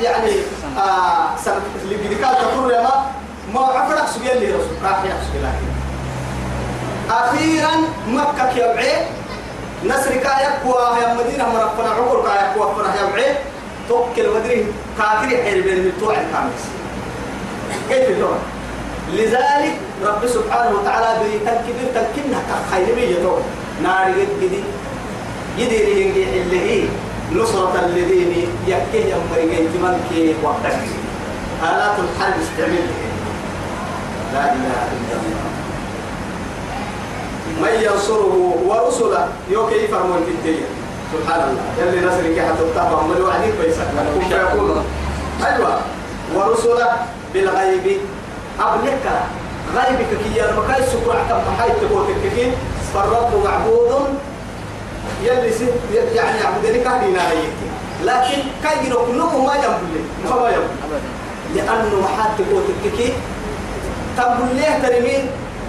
يعني 0.02 0.32
آه 0.78 1.38
سنة 1.46 1.62
اللي 1.84 1.96
بدك 1.98 2.18
تقول 2.42 2.72
يا 2.72 2.82
ما 2.82 3.06
ما 3.54 3.60
عفرك 3.62 4.08
سبيل 4.08 4.32
اللي 4.32 4.48
رسول 4.48 4.78
راح 4.84 5.04
يحسب 5.04 5.36
لكن 5.36 5.70
أخيرا 7.10 7.72
مكة 8.08 8.50
يبعي 8.58 9.06
نسر 9.86 10.16
كا 10.16 10.34
يقوى 10.40 11.02
يا 11.02 11.14
مدينة 11.14 11.46
مرفنا 11.50 11.90
عقر 11.90 12.22
كا 12.28 12.34
يقوى 12.34 12.76
فنا 12.76 12.96
يا 12.96 13.12
بعيد 13.14 13.36
توكل 13.90 14.30
مدري 14.36 14.66
كافر 14.98 15.28
حير 15.28 15.64
بين 15.64 15.74
المتوع 15.74 16.14
الخامس. 16.14 16.62
كيف 17.90 18.10
اللغة 18.10 18.40
لذلك 19.14 19.76
رب 20.06 20.28
سبحانه 20.28 20.76
وتعالى 20.80 21.20
بريتن 21.20 21.58
كبير 21.68 21.88
تنكنها 21.94 22.42
كخير 22.50 22.96
بيجتو 22.96 23.38
نار 23.84 24.08
يدي 24.10 24.64
يدي 25.60 26.02
ينجي 26.02 26.42
اللي 26.42 26.60
هي 26.70 26.88
نصرة 27.36 27.74
الذين 27.86 28.48
يكيه 28.68 29.16
يمري 29.16 29.68
من 29.84 29.96
كي 30.10 30.36
وقتك. 30.44 30.80
آلات 31.64 31.96
الحرب 32.00 32.34
استعمل 32.42 32.86
لا 34.34 34.44
إله 34.54 34.80
إلا 34.96 35.16
الله. 35.20 35.44
من 37.62 37.74
ينصره 37.84 38.36
ورسله 38.68 39.28
يوكي 39.50 39.88
فرمون 39.88 40.22
في 40.26 40.32
الدنيا؟ 40.32 40.70
سبحان 41.14 41.42
الله. 41.50 41.66
يلي 41.80 42.08
نسرك 42.08 42.40
حتى 42.48 42.64
تتابع 42.72 43.02
من 43.02 43.22
وعدك 43.22 43.54
بيسك 43.62 43.88
كن 43.96 44.30
فيكون 44.30 44.84
أيوة. 45.46 45.80
ورسله 46.36 46.90
بالغيب. 47.34 47.98
أبلك 48.60 49.06
غيبك 49.76 50.12
كي 50.24 50.40
يرمكاي 50.40 50.84
سكر 50.84 51.18
عتم 51.18 51.52
حي 51.60 51.70
تقوتك 51.70 52.22
كي. 52.36 52.52
فالرب 52.94 53.32
معبود 53.46 53.92
يلي 55.24 55.52
سي 55.54 55.66
يعني 56.16 56.40
عبدني 56.44 56.80
كهدينا 56.84 57.22
لكن 58.04 58.40
كاي 58.64 58.88
يروح 58.88 59.06
كلهم 59.08 59.46
ما 59.46 59.54
ينبلي. 59.56 60.02
ما 60.30 60.50
ينبلي. 60.50 61.00
لأنه 61.56 62.00
محات 62.04 62.30
تقوتك 62.38 62.98
كي 62.98 63.14
تنبلي 64.18 64.54
ليه 64.54 64.80
ترمين 64.88 65.28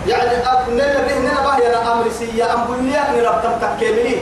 يعني 0.08 0.36
أبننا 0.52 1.00
بهنا 1.06 1.40
باه 1.44 1.58
يا 1.58 1.92
أمر 1.92 2.04
سيا 2.18 2.54
أم 2.54 2.60
بليا 2.68 3.02
نرب 3.16 3.42
تكملي 3.62 4.16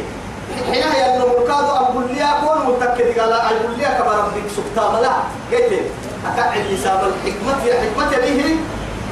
حين 0.73 0.83
هي 0.83 1.17
أنه 1.17 1.27
مركادو 1.27 1.73
أم 1.77 2.03
بليا 2.03 2.29
كون 2.45 2.59
متكد 2.75 3.19
قال 3.21 3.33
أي 3.33 3.57
بليا 3.69 3.89
كبر 3.89 4.13
ربك 4.19 4.49
سكتا 4.57 4.89
ملا 4.93 5.13
قلت 5.53 5.73
أكعد 6.27 6.59
لسان 6.73 6.99
الحكمة. 7.11 7.53
في 7.65 7.73
حكمة 7.73 8.11
به 8.19 8.57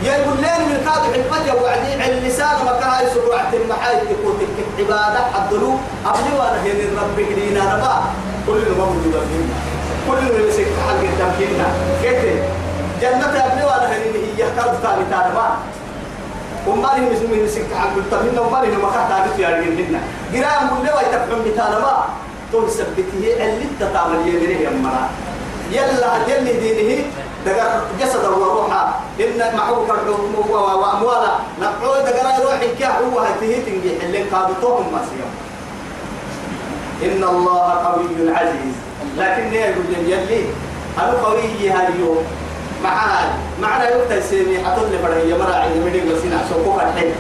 يقول 0.03 0.37
لين 0.37 0.61
من 0.69 0.79
كاد 0.85 1.03
حكمة 1.13 1.63
وعدي 1.63 1.95
اللسان 2.09 2.65
ما 2.65 2.73
كان 2.81 3.07
يسوع 3.07 3.41
عبد 3.41 3.55
المحاي 3.55 3.97
تكون 3.97 4.39
عبادة 4.79 5.21
الدلو 5.39 5.73
أبني 6.07 6.33
وأنا 6.39 6.63
هنا 6.63 7.03
ربي 7.03 7.25
لينا 7.35 7.77
نبا 7.77 7.95
كل 8.47 8.61
ما 8.79 8.85
موجود 8.85 9.15
فينا 9.29 9.57
كل 10.09 10.23
ما 10.33 10.49
يسك 10.49 10.67
حق 10.87 11.01
التمكيننا. 11.03 11.69
قلت 12.03 12.45
جنة 13.03 13.45
أبني 13.47 13.65
وأنا 13.65 13.87
هنا 13.87 14.19
هي 14.37 14.43
كاد 14.57 14.73
ثاني 14.83 15.05
تانما 15.11 15.57
ومالي 16.67 17.11
مسلمين 17.11 17.45
مسك 17.45 17.67
عن 17.81 17.89
كل 17.95 18.03
تمنا 18.11 18.41
ومالي 18.41 18.77
ما 18.77 18.91
كان 18.95 19.09
تعرف 19.09 19.39
يا 19.39 19.49
رجل 19.49 19.73
منا 19.73 20.01
جرام 20.33 20.65
من 20.75 20.87
لو 20.87 20.97
يتفهم 21.01 21.41
بتانا 21.47 21.79
ما 21.79 22.05
تقول 22.53 22.71
سبته 22.71 23.23
اللي 23.23 23.67
تتعمل 23.81 24.29
يدري 24.29 24.63
يا 24.63 24.71
مرا. 24.71 25.09
يلا 25.73 26.11
يلي 26.29 26.53
دينه. 26.53 27.05
دقر 27.47 27.81
جسد 28.01 28.25
وروحا 28.25 29.01
إن 29.21 29.57
معوك 29.57 29.91
الحكم 29.91 30.51
وأموالا 30.51 31.33
نقعود 31.61 32.05
دقر 32.05 32.45
روح 32.45 32.61
كيا 32.79 32.89
هو 32.89 33.21
هتيه 33.21 33.57
تنجي 33.65 33.93
اللي 34.03 34.23
قابطوهم 34.23 34.93
ما 34.93 35.01
سيهم 35.09 35.33
إن 37.03 37.25
الله 37.25 37.71
قوي 37.71 38.31
عزيز. 38.37 38.77
لكن 39.19 39.55
يقول 39.55 39.87
يلي 40.07 40.45
أنا 40.99 41.13
قوي 41.13 41.71
هاليوم 41.71 42.25
معاه 42.83 43.29
معنا 43.61 43.89
يقتل 43.89 44.23
سيمي 44.23 44.65
حطل 44.65 44.91
لي 44.91 44.99
فرهي 44.99 45.39
مرا 45.39 45.55
عند 45.55 45.77
مدين 45.77 46.13
وسنا 46.13 46.41
سوكوك 46.51 46.83
الحين 46.83 47.15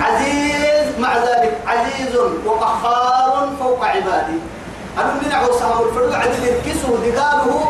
عزيز. 0.00 0.98
مع 0.98 1.16
ذلك 1.16 1.58
عزيز 1.66 2.16
وقهار 2.46 3.48
فوق 3.60 3.84
عبادي. 3.84 4.38
أنا 4.98 5.14
من 5.22 5.32
عو 5.32 5.52
سهم 5.52 5.88
الفرد 5.88 6.12
عدل 6.12 6.48
الكسو 6.48 6.96
دقاله 6.96 7.69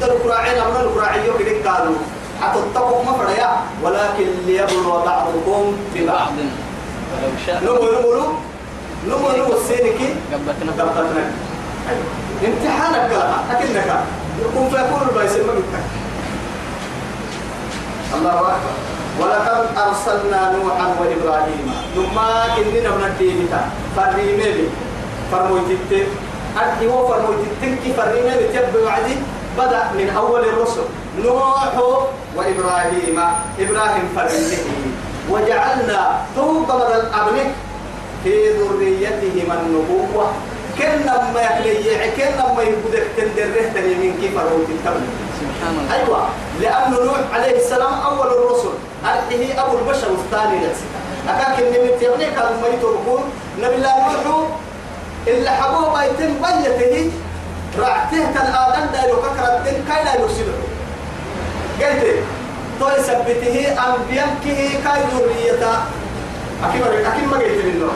ضد 0.00 0.08
القراعين 0.08 0.58
أمر 0.58 0.80
القراعي 0.80 1.26
يوكي 1.26 1.62
قالوا. 1.68 1.94
حتى 2.40 2.80
ما 3.06 3.12
فريا 3.20 3.50
ولكن 3.84 4.28
ليبلو 4.46 4.92
بعضكم 5.04 5.76
ببعض. 5.94 6.32
ولو 7.12 7.30
شاء. 7.46 7.60
نمو 7.64 7.84
نمو 7.92 8.10
نمو. 8.16 9.28
نمو 9.36 9.52
السينكي. 9.60 10.08
قبتنا 10.32 10.72
ضبطتنا 10.78 11.24
امتحانك 12.44 13.10
كلها 13.10 13.38
أكنك. 13.52 13.90
يكون 14.40 14.68
فيكون 14.70 15.00
البايس 15.08 15.36
المقتك 15.36 15.84
الله 18.14 18.38
أكبر. 18.40 18.74
ولقد 19.20 19.60
أرسلنا 19.76 20.40
نوحا 20.56 20.86
وإبراهيم. 21.00 21.66
ثم 21.94 22.18
إننا 22.58 22.90
من 22.96 23.04
الدينتا 23.04 23.60
فريمي 23.96 24.48
بي 24.56 24.68
فرمويتت 25.32 26.08
أدي 26.56 26.86
هو 26.88 27.08
فرمويتت 27.08 27.60
كي 27.84 27.92
فريمي 27.92 28.32
بي 28.38 28.46
تب 28.48 28.74
وعدي. 28.84 29.16
بدأ 29.58 29.82
من 29.98 30.10
أول 30.16 30.40
الرسل 30.40 30.86
نوح 31.18 31.74
وإبراهيم. 32.36 33.18
إبراهيم 33.58 34.06
وجعل 34.16 34.62
وجعلنا 35.30 36.22
توب 36.36 36.66
بدل 36.66 36.92
الأبنك 37.00 37.50
في 38.24 38.50
ذريتهما 38.52 39.54
النبوة 39.62 40.26
كنا 40.78 41.30
ما 41.34 41.40
يكلي 41.42 42.10
كنا 42.16 42.52
ما 42.56 42.62
يبدك 42.62 43.06
تندره 43.16 43.72
تاني 43.74 43.94
من 43.94 44.18
كيف 44.20 44.34
روت 44.38 44.68
التبل 44.68 45.04
سبحان 45.40 45.74
الله. 45.78 45.94
أيوة 45.96 46.20
لأن 46.60 47.06
نوح 47.06 47.20
عليه 47.34 47.56
السلام 47.56 47.94
أول 47.94 48.26
الرسل. 48.26 48.74
أرحيه 49.04 49.62
أبو 49.62 49.78
البشر 49.78 50.10
الثاني 50.10 50.58
لسه 50.66 50.86
أكاك 51.28 51.58
النمت 51.58 52.02
يبني 52.02 52.26
كانوا 52.30 52.60
ما 52.62 52.68
يتركون. 52.68 53.22
نبي 53.62 53.74
الله 53.74 54.22
نوح 54.28 54.48
إلا 55.26 55.50
حبوب 55.50 55.94
يتم 56.02 56.32
بيته 56.78 57.10
رعته 57.78 58.22
تن 58.34 58.54
آدم 58.54 58.86
دايلو 58.92 59.16
ككرة 59.16 59.56
الدين 59.58 59.84
كاي 59.88 60.04
لا 60.04 60.14
يرسله. 60.20 60.56
قلت 61.80 62.02
توي 62.80 63.02
سبته 63.02 63.56
أنبياء 63.86 64.28
كه 64.44 64.70
كاي 64.84 65.00
ذريتا 65.14 65.72
أكيد 66.64 66.82
أكيد 66.82 67.24
ما 67.30 67.36
قلت 67.36 67.64
منه 67.64 67.90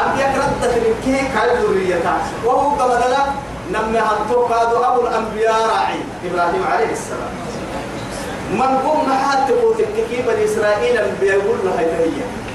أنبياء 0.00 0.30
ردت 0.38 0.74
من 0.74 0.94
كاي 1.34 1.50
ذريتا 1.62 2.14
وهو 2.44 2.70
قبضنا 2.70 3.34
نمي 3.72 3.98
هنتو 3.98 4.48
كادو 4.48 4.84
أبو 4.84 5.00
الأنبياء 5.06 5.60
راعي. 5.68 6.00
إبراهيم 6.24 6.64
عليه 6.72 6.92
السلام. 6.92 7.32
من 8.52 8.78
قم 8.84 9.12
حتى 9.12 9.52
قوتك 9.52 9.88
كيف 10.10 10.26
بني 10.26 10.44
إسرائيل 10.44 11.00
بيقول 11.20 11.58
له 11.64 11.72
هي 11.78 12.10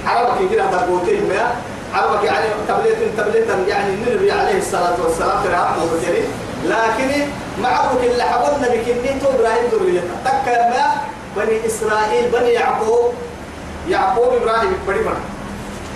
عربك 0.07 0.51
كده 0.51 0.65
تقوتين 0.71 1.29
ما 1.29 1.51
عربك 1.93 2.23
يعني 2.23 2.45
تبليت 2.67 2.97
تبليت 3.17 3.47
يعني 3.67 3.93
النبي 3.93 4.31
عليه 4.31 4.57
الصلاة 4.57 4.97
والسلام 5.03 5.41
في 5.43 5.49
وكريم 5.95 6.27
لكن 6.63 7.27
معروف 7.61 8.03
اللي 8.03 8.23
حبلنا 8.23 8.67
بكنيته 8.67 9.27
إبراهيم 9.35 9.65
ذريته. 9.71 10.15
تكا 10.25 10.69
ما 10.69 10.85
بني 11.37 11.65
إسرائيل 11.65 12.31
بني 12.31 12.49
يعقوب. 12.49 13.13
يعقوب 13.89 14.33
إبراهيم 14.41 14.77
بدي 14.87 14.99
بنا 14.99 15.23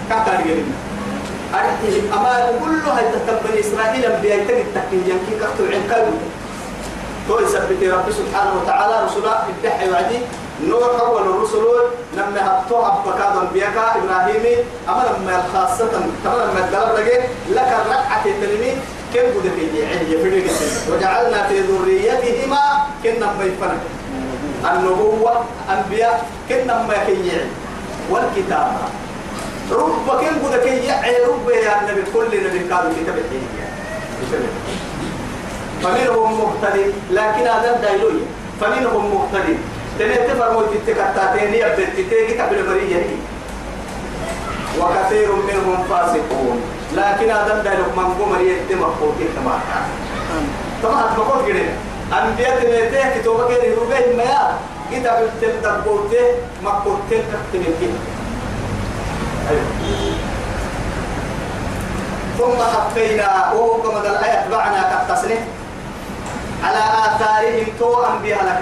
كاتر 0.09 0.43
جرينا 0.43 0.75
أرتهم 1.53 2.05
أما 2.13 2.51
كله 2.59 2.91
هاي 2.97 3.05
بني 3.45 3.59
إسرائيل 3.59 4.05
أنبياء 4.05 4.39
تجد 4.47 4.65
تكين 4.75 5.03
يمكن 5.07 5.35
كتب 5.39 5.65
عن 5.73 5.83
كلمة 5.89 6.19
تو 7.27 7.39
يثبت 7.39 7.83
رب 7.83 8.11
سبحانه 8.11 8.53
وتعالى 8.61 9.05
رسولا 9.05 9.43
ادحي 9.63 9.91
وعدي. 9.91 10.19
نور 10.67 10.99
أول 10.99 11.21
الرسل 11.21 11.65
لما 12.13 12.39
هبطوها 12.47 13.03
بكاد 13.05 13.37
أنبياء 13.37 13.69
إبراهيم. 13.69 14.45
أما 14.89 15.03
لما 15.07 15.43
الخاصة 15.45 15.91
كما 16.23 16.33
لما 16.33 16.59
الدرب 16.65 16.95
لقي 16.95 17.17
لك 17.49 17.69
الركعة 17.81 18.25
التلمي 18.25 18.71
كم 19.13 19.19
قد 19.19 19.51
في 19.55 19.79
يعني 19.79 20.11
يفرق 20.13 20.43
وجعلنا 20.91 21.47
في 21.47 21.59
ذريتهما 21.59 22.63
كنا 23.03 23.25
ما 23.25 23.43
يفرق 23.43 23.81
النبوة 24.71 25.45
أنبياء 25.69 26.25
كنا 26.49 26.83
ما 26.87 26.93
كي 27.05 27.31
والكتابة 28.11 28.83
رب 29.71 30.07
كم 30.07 30.35
قد 30.47 30.59
كي 30.63 30.91
رب 31.27 31.49
يا 31.49 31.81
النبي؟ 31.81 32.03
كل 32.13 32.27
نبي 32.45 32.59
كانوا 32.59 32.91
كتاب 32.97 33.15
فمنهم 35.83 36.41
مقتدي 36.41 36.85
لكن 37.11 37.47
هذا 37.47 37.79
دايلوي 37.81 38.21
فمنهم 38.61 39.15
مقتدي. 39.15 39.57
تنين 39.99 40.27
تفرموا 40.27 40.61
تتكتاتين 40.61 41.53
يبتتين 41.53 42.41
قبل 42.41 42.69
مرية 42.69 43.05
وكثير 44.81 45.29
منهم 45.35 45.83
فاسقون. 45.89 46.61
لكن 46.95 47.29
هذا 47.29 47.61
دايلوي 47.63 47.85
من 47.97 48.13
قمر 48.19 48.41
يتمقوتين 48.41 49.27
كما 49.35 49.59
طبعا 50.83 51.03
تبقوت 51.15 51.47
كده. 51.47 51.63
أنبياء 52.13 52.61
تنيته 52.61 53.19
كتوبة 53.19 53.47
كده 53.47 53.63
يروبه 53.63 54.15
ما 54.17 54.57
كتاب 54.91 55.29
تلتقوته 55.41 56.25
مقوتين 56.63 57.23
كتبين 57.51 57.73
كده 57.81 57.99
أيوه. 59.49 59.65
ثم 62.37 62.57
حفينا 62.73 63.51
وهو 63.53 63.81
كما 63.81 63.99
الآية 63.99 64.47
بعنا 64.51 64.81
كالتصنيف. 65.07 65.39
على 66.63 66.77
آثارهم 66.77 67.67
تو 67.79 68.03
أنبياء 68.03 68.45
لك. 68.45 68.61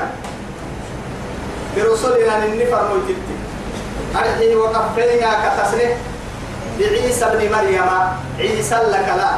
برسلنا 1.76 2.46
النفر 2.46 2.88
موجدت 2.90 3.28
أرحي 4.16 4.56
وقفينا 4.56 5.30
كتصنيف 5.44 5.92
بعيسى 6.80 7.26
ابن 7.26 7.52
مريم 7.52 7.90
عيسى 8.40 8.76
لك 8.76 9.08
لا. 9.18 9.32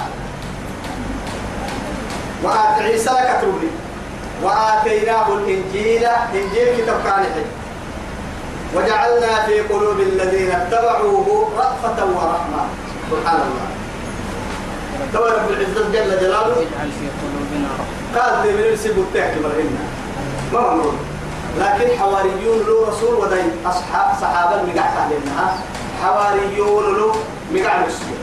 وآت 2.43 2.82
عيسى 2.82 3.10
لك 3.10 3.38
تولي. 3.41 3.71
وآتيناه 4.43 5.28
الإنجيل 5.28 6.06
إنجيل 6.34 6.67
كتاب 6.78 7.00
كالح 7.04 7.36
وجعلنا 8.76 9.45
في 9.45 9.60
قلوب 9.60 10.00
الذين 10.00 10.52
اتبعوه 10.52 11.50
رأفة 11.58 12.06
ورحمة. 12.06 12.62
سبحان 13.12 13.41
الله. 13.41 13.67
تبارك 15.13 15.34
رب 15.34 15.50
العزة 15.50 15.89
جل 15.93 16.19
جلاله. 16.19 16.58
واجعل 16.58 16.89
في 17.00 17.08
قلوبنا 17.21 17.69
رحمة. 17.80 18.21
قال 18.21 18.43
دي 18.43 18.50
من 18.54 18.73
يسيبوا 18.73 19.04
التاكي 19.04 19.39
مرهن 19.39 19.78
ما 20.54 20.91
لكن 21.58 21.97
حواريون 22.00 22.58
له 22.67 22.88
رسول 22.89 23.13
ودي 23.15 23.41
أصحاب 23.65 24.08
صحابة 24.21 24.56
مقعد 24.63 24.93
علينا. 24.97 25.58
حواريون 26.03 26.97
له 26.97 27.15
مقعد 27.51 27.88
مسلم 27.88 28.17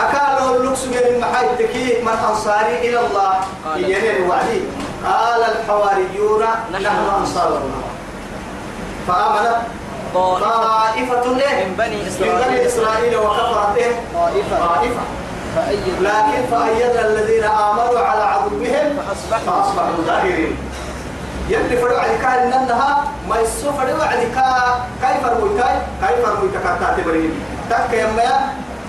أكالوا 0.00 0.56
اللقس 0.56 0.84
من 0.84 1.20
محاي 1.20 1.48
تكي 1.58 2.02
من 2.02 2.16
أنصاري 2.30 2.78
إلى 2.78 3.00
الله. 3.06 3.34
ينين 3.76 4.28
وعدي 4.28 4.60
قال 5.04 5.42
الحواريون 5.42 6.42
نحن 6.72 6.86
أنصار 7.20 7.48
الله 7.48 7.84
فآمنت 9.08 9.56
طائفة؟ 10.14 11.24
من 11.32 11.74
بني 11.78 11.96
من 11.96 12.06
إسرائيل. 12.06 12.48
بني 12.48 12.66
إسرائيل 12.66 13.16
وكفرت 13.16 13.76
إيه؟ 13.76 13.92
طائفة. 14.14 14.66
طائفة. 14.66 15.00
فأيد 15.56 15.96
لكن 16.00 16.46
فأيدنا 16.50 17.06
الذين 17.06 17.44
آمنوا 17.44 17.98
على 17.98 18.22
عدوهم 18.22 18.96
فأصبحوا 18.96 19.62
فأصبحوا 19.62 20.04
ظاهرين. 20.06 20.56
يلي 21.48 21.76
فروا 21.76 21.98
على 21.98 22.16
كان 22.22 22.50
ما 23.28 23.36
يسوى 23.40 23.72
فروا 23.72 24.04
على 24.04 24.26
كا 24.34 24.48
كيف 25.02 25.26
رميتاي 25.26 25.76
كيف 26.00 26.28
رميتا 26.28 26.60
كاتا 26.64 27.02
تبرين 27.02 27.32
تك 27.70 27.92
يما 27.92 28.30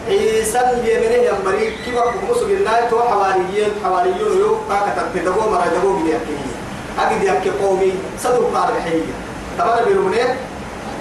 عيسى 0.08 0.60
اليمنه 0.60 1.16
يمري 1.30 1.72
كيف 1.86 1.96
مسو 2.30 2.46
بالله 2.48 2.80
تو 2.90 3.00
حواريين 3.00 3.72
حواريون 3.84 4.38
يو 4.40 4.58
كاكا 4.70 5.12
تدبو 5.16 5.50
مرا 5.52 5.68
دبو 5.68 5.94
بيأكي 6.04 6.38
أكيد. 7.00 7.24
يأكي 7.24 7.50
قومي 7.50 7.94
صدق 8.24 8.44
قال 8.56 8.82
حي 8.82 9.02
تبارك 9.58 9.88
بيرمونه 9.88 10.36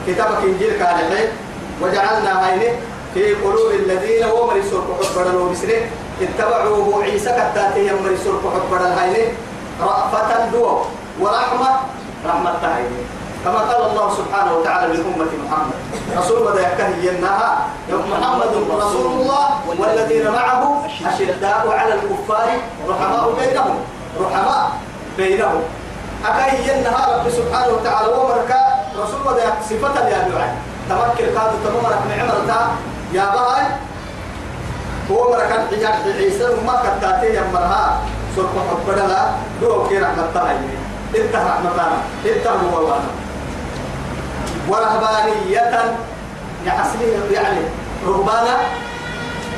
كتابك 0.07 0.43
إنجيل 0.43 0.83
قال 0.83 0.97
حي 0.97 1.29
وجعلنا 1.83 2.33
هينه 2.49 2.73
في 3.15 3.35
قلوب 3.35 3.71
الذين 3.71 4.25
هو 4.25 4.47
مري 4.47 4.63
سرق 4.63 4.89
حب 4.99 5.23
بدل 5.23 5.37
وبسره 5.37 5.81
اتبعوه 6.23 7.05
عيسى 7.05 7.31
كتاته 7.31 7.79
يمري 7.79 8.17
سرق 8.17 8.43
حب 8.55 8.67
بدل 8.77 8.93
هينه 8.99 9.33
رأفة 9.81 10.51
دو. 10.53 10.83
ورحمة 11.21 11.71
رحمة 12.27 12.53
تهينه 12.63 13.03
كما 13.45 13.59
قال 13.59 13.83
الله 13.91 14.07
سبحانه 14.17 14.53
وتعالى 14.57 14.87
لأمة 14.97 15.33
محمد. 15.45 15.79
رسول 16.17 16.45
ماذا 16.45 16.61
يكهي 16.61 17.07
ينها 17.09 17.69
محمد 17.93 18.53
رسول 18.71 19.07
الله 19.13 19.45
والذين 19.79 20.31
معه 20.31 20.63
أشداء 21.07 21.63
على 21.69 21.95
الكفار 21.95 22.49
رحماء 22.89 23.25
بينهم 23.41 23.77
رحماء 24.21 24.63
بينهم. 25.17 25.63
أكهي 26.25 26.57
ينها 26.69 27.03
رب 27.17 27.27
سبحانه 27.31 27.73
وتعالى. 27.77 28.09
ومركا 28.09 28.61
رسول 28.97 29.21
ماذا 29.25 29.55
صفة 29.69 30.09
يا 30.09 30.29
دعاء. 30.29 30.57
تمكن 30.89 31.27
كادوا 31.37 31.61
تمامرك 31.65 32.01
نعمرتا 32.09 32.61
يا 33.13 33.25
باي 33.35 33.65
هو 35.11 35.37
حجاج 35.37 36.17
عيسى 36.17 36.49
ما 36.67 36.81
كتاتي 36.81 37.27
يا 37.27 37.45
مرها. 37.53 38.01
سرق 38.37 38.57
حبنا 38.71 39.37
دو 39.61 39.87
كي 39.89 39.99
رحمة 39.99 40.33
الله 40.33 40.59
انت 41.17 41.35
رحمة 41.37 41.71
الله 41.71 41.99
انت 42.37 42.47
هو 42.47 42.79
الله 42.79 43.01
ورهبانية 44.69 45.95
أصلي 46.67 47.35
يعني 47.35 47.61
رهبانة 48.07 48.57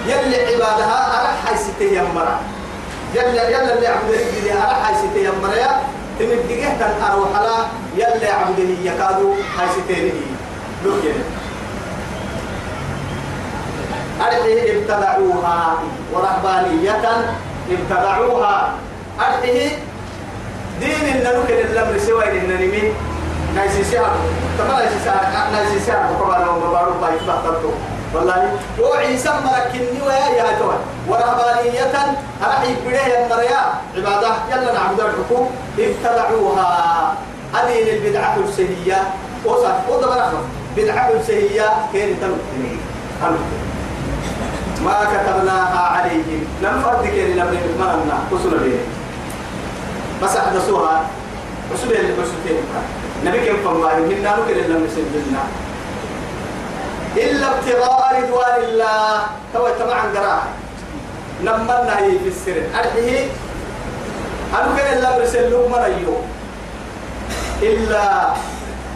يلي 0.06 0.36
عبادها 0.54 1.20
أرح 1.20 1.52
يا 1.80 2.02
مرة 2.14 2.40
يلي 3.14 3.36
يلي 3.52 3.72
اللي 3.74 3.86
عبده 3.86 4.14
يجي 4.20 4.52
أرح 4.52 4.90
يا 5.16 5.32
مرة 5.42 5.80
تمد 6.18 6.48
دقيقة 6.48 7.12
أروح 7.12 7.30
لا 7.40 7.56
يلي 7.96 8.26
عبده 8.28 8.68
يكادوا 8.84 9.34
حيث 9.58 9.86
تيري 9.88 10.12
لو 10.84 10.92
كده 11.02 11.24
أرحيه 14.20 14.78
ابتدعوها 14.78 15.74
ورهبانية 16.12 17.26
ابتدعوها 17.70 18.72
أرحيه 19.20 19.70
دين 20.80 21.16
النلوك 21.16 21.50
الأمر 21.50 21.98
سوى 21.98 22.38
النمي 22.38 22.92
نايسيسيها 23.54 24.10
تما 24.58 24.78
نايسيسيها 24.78 25.50
نايسيسيها 25.52 26.10
طبعا 26.20 26.44
لو 26.44 26.68
مبارو 26.68 26.92
بايت 27.00 27.22
بحثتو 27.22 27.70
والله. 28.14 28.52
هو 28.80 28.92
عيسى 28.92 29.30
مركني 29.44 30.00
ويا 30.06 30.28
يا 30.38 30.58
توي 30.58 30.78
ورهبانية 31.08 31.96
أرحي 32.44 32.74
بديه 32.86 33.24
المريا. 33.24 33.62
عبادة. 33.96 34.32
يلا 34.50 34.72
نعبد 34.72 35.00
الحكم 35.00 35.46
ابتدعوها. 35.78 37.14
هذه 37.54 37.96
البدعة 37.96 38.36
السهية 38.48 39.02
وصف 39.44 39.76
وضع 39.88 40.08
رحمة. 40.16 40.40
بدعة 40.76 41.10
سيئة. 41.26 41.88
كين 41.92 42.16
تنقلني 42.20 42.76
ما 44.84 45.04
كتبناها 45.12 45.82
عليهم. 45.96 46.46
لم 46.62 46.82
فرد 46.84 47.06
كين 47.06 47.36
لم 47.36 47.58
نمنا 47.80 48.18
كسر 48.30 48.56
بس 50.22 50.36
أحدثوها. 50.36 51.06
رسول 51.72 51.92
الله 51.92 52.14
رسول 52.22 52.56
نبي 53.24 53.38
كم 53.46 53.56
فما 53.64 53.98
من 53.98 54.22
نانو 54.22 54.46
كين 54.46 54.70
لم 54.70 54.86
نسجلنا 54.86 55.42
إلا 57.16 57.46
ابتغاء 57.58 58.22
رضوان 58.22 58.60
الله. 58.64 59.20
تو 59.54 59.68
تبع 59.78 59.98
قراءة 60.14 60.46
نمنا 61.42 61.98
هي 61.98 62.18
في 62.22 62.28
السر. 62.28 62.58
أرحيه 62.74 63.26
أنا 64.54 64.76
كان 64.76 64.96
الله 64.96 65.12
رسلوا 65.22 65.68
من 65.68 65.74
أيوه. 65.74 66.20
إلا 67.62 68.04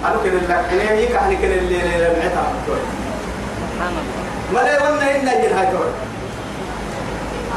أنا 0.07 0.17
كان 0.25 0.35
الله 0.43 0.59
أنا 0.73 0.91
هيك 0.91 1.11
أنا 1.11 1.35
كان 1.43 1.53
اللي 1.53 1.79
لمعتها 1.79 2.53
سبحان 2.67 3.95
الله. 4.01 4.21
ما 4.55 4.61
لا 4.61 4.73
يقولنا 4.75 5.07
إن 5.17 5.27
دول 5.73 5.91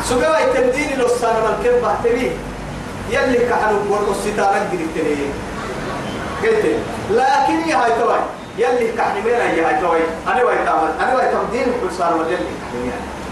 سجوا 0.10 0.44
التمدين 0.44 1.00
لو 1.00 1.08
صار 1.08 1.34
من 1.46 1.56
كم 1.64 1.76
بحتمي 1.86 2.32
يلي 3.14 3.50
كحلو 3.50 3.78
بقول 3.90 4.04
الستارة 4.12 4.60
قلت 6.44 6.66
لكن 7.12 7.70
يا 7.70 7.76
هاي 7.78 7.92
توي 8.00 8.20
يلي 8.58 8.92
كحني 8.98 9.22
مين 9.22 9.34
يا 9.34 9.68
هاي 9.68 9.82
توي 9.82 10.00
أنا 10.28 10.44
وايد 10.44 10.66
تعمل 10.66 10.92
أنا 11.00 11.16
وايد 11.16 11.30
تمدين 11.32 11.66
كل 11.82 11.96
صار 11.98 12.14
كحني 12.18 12.40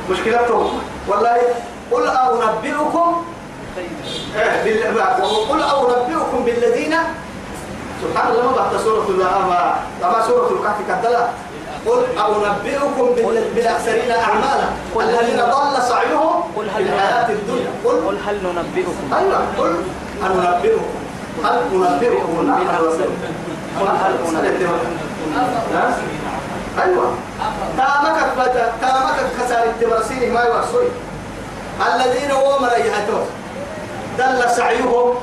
مشكلتهم. 0.10 0.80
والله 1.08 1.38
قل 1.92 2.08
أنبئكم. 2.08 3.24
قل 5.50 5.62
أنبئكم 5.64 6.44
بالذين 6.46 6.96
سبحان 8.04 8.32
الله 8.32 8.56
بعد 8.56 8.78
سورة 8.84 9.06
الأما 9.10 9.76
أما 10.04 10.28
سورة 10.28 10.50
الكهف 10.52 10.78
كدلا 10.88 11.28
قل 11.88 12.04
أنبئكم 12.18 13.06
بال... 13.16 13.44
بالأخسرين 13.56 14.12
أعمالا. 14.12 14.68
هل- 14.96 15.10
الذين 15.10 15.38
ضل 15.40 15.82
سعيهم 15.84 16.44
في 16.56 16.62
هل 16.76 16.82
الحياة 16.82 17.30
الدنيا. 17.30 17.70
قل. 17.86 17.92
قل 18.08 18.18
هل 18.28 18.36
ننبئكم؟ 18.44 18.94
أيوة. 19.18 19.40
قل 19.58 19.76
هل 20.24 20.32
أنبئكم 21.74 22.34
بالأخسرين؟ 22.38 23.18
قل 23.80 23.88
هل 23.88 24.14
أنبئكم 24.28 24.74
ها؟ 25.74 25.98
أيوة. 26.84 27.14
تامك 27.78 28.18
تامك 28.82 29.16
خسار 29.40 29.64
التمرسين 29.64 30.34
ما 30.34 30.42
يوصي 30.44 30.88
الذين 31.96 32.32
هو 32.32 32.60
مريحتهم 32.60 33.26
دل 34.18 34.50
سعيهم 34.56 35.14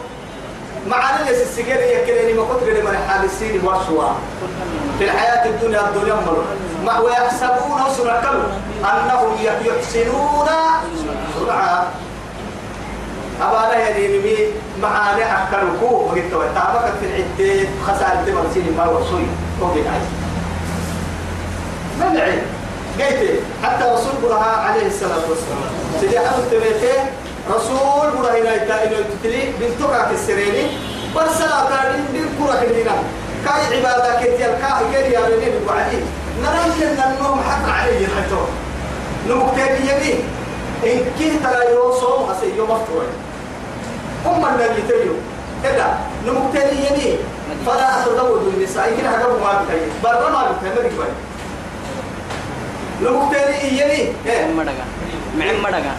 معنا 0.87 1.31
ليس 1.31 1.43
السجن 1.43 1.77
يكلني 1.77 2.33
ما 2.33 2.45
كنت 2.45 2.63
قد 2.63 2.85
من 2.85 2.99
حال 3.09 3.25
السين 3.25 3.61
وشوا 3.65 4.09
في 4.99 5.05
الحياة 5.05 5.47
الدنيا 5.47 5.89
الدنيا 5.89 6.15
مر 6.15 6.45
ما 6.85 6.99
ويحسبون 6.99 7.81
سرعة 7.97 8.33
أنهم 8.85 9.37
يحسنون 9.45 10.49
سرعة. 11.41 11.87
أبانا 13.43 13.79
يعني 13.79 14.19
مي 14.19 14.37
معانا 14.83 15.43
أكلكو 15.49 15.87
وقلت 15.95 16.31
تابك 16.31 16.93
في 17.01 17.07
العدة 17.07 17.69
خسارة 17.87 18.25
تمرسين 18.27 18.75
ما 18.77 18.87
وصي 18.87 19.27
وقلت 19.61 19.87
عايز. 19.87 20.09
من 22.01 22.17
العلم؟ 22.17 22.43
قلت 22.99 23.41
حتى 23.63 23.85
رسول 23.85 24.13
برها 24.23 24.57
عليه 24.57 24.87
الصلاة 24.87 25.23
والسلام. 25.29 25.71
سيدي 26.01 26.19
حمد 26.19 26.45
تبيته 26.51 27.01
رسول 27.51 28.11
برها 28.19 28.39
إلى 28.39 28.55
إلى 28.85 29.05
تتلي 29.05 29.43
بنتك 29.61 30.11
السريني 30.13 30.67
برسلا 31.15 31.61
تارين 31.71 32.05
دين 32.13 32.27
كرة 32.39 32.59
هنا 32.59 32.97
كاي 33.45 33.77
عبادة 33.79 34.21
كتير 34.21 34.51
كاي 34.63 34.85
كري 34.93 35.13
يا 35.13 35.21
بني 35.21 35.67
وعلي 35.69 36.01
نرى 36.43 36.87
إن 36.87 36.99
النوم 37.13 37.41
حق 37.49 37.69
عليه 37.73 38.07
حتى 38.07 38.41
نمكتب 39.29 39.75
يمين 39.85 40.19
إن 40.85 41.01
كيه 41.19 41.33
ترى 41.45 41.73
يوصوم 41.73 42.31
هسي 42.31 42.57
يوم 42.57 42.71
مفتوح 42.71 43.05
هم 44.27 44.47
الذي 44.55 44.83
تيو 44.89 45.13
كذا 45.63 45.99
نمكتب 46.27 46.69
يمين 46.73 47.19
فلا 47.67 48.05
تزود 48.07 48.55
النساء. 48.55 48.97
كده 49.01 49.11
حاجة 49.11 49.27
ما 49.29 49.63
بتهيئ 49.65 49.89
برا 50.05 50.31
ما 50.31 50.53
بتهيئ 50.53 50.75
ما 50.75 50.81
بتهيئ 50.83 51.13
نمكتب 53.03 53.65
يمين 53.73 54.13
إيه؟ 54.27 54.47
معن 55.39 55.55
مدغا 55.61 55.95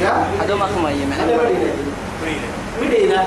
يا؟ 0.00 0.26
هذا 0.42 0.54
ما 0.54 0.90
يي 0.90 1.04
أنا 1.04 1.36
معن 1.36 1.70
مدينة 2.82 3.26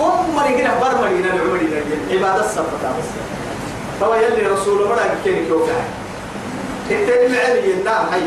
أم 0.00 0.36
مدينة 0.36 0.78
بر 0.80 1.04
مدينة 1.04 1.34
مدينة 1.54 1.82
عبادة 2.10 2.44
الصفة 2.44 2.62
بس 2.98 3.04
فهو 4.00 4.14
يلي 4.14 4.46
رسول 4.46 4.88
مرة 4.88 4.96
كان 5.24 5.44
كيوكا. 5.46 5.72
التاني 6.90 7.28
معلي 7.28 7.72
النام 7.72 8.06
هاي. 8.12 8.20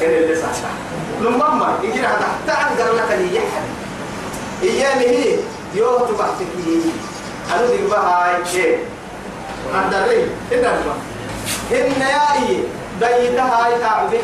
كان 0.00 0.10
اللي 0.10 0.36
صح 0.36 0.48
لما 1.20 1.78
يجي 1.82 2.00
هذا 2.00 2.28
تعال 2.46 2.96
لك 2.96 3.18
لي 3.18 3.36
يحد 3.36 3.66
إياني 4.62 5.06
هي 5.06 5.36
يوه 5.74 6.08
تبعتك 6.08 6.46
أنا 7.54 7.66
دي 7.66 7.86
بقى 7.90 8.34
هاي 8.36 8.44
شيء 8.52 8.78
أندري 9.74 10.26
إنما 10.52 10.94
هن 11.70 12.00
يا 12.00 12.32
إيه؟ 12.48 12.58
بيتها 13.00 13.66
هاي 13.66 13.78
تعبي. 13.80 14.18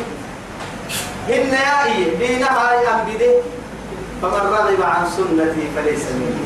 هن 1.29 1.53
يا 1.53 1.85
إيه 1.85 2.17
دينها 2.17 2.49
هاي 2.49 2.87
أنبده 2.87 3.33
فمن 4.21 4.53
رغب 4.53 4.81
عن 4.81 5.05
سنتي 5.17 5.67
فليس 5.75 6.03
مني. 6.11 6.43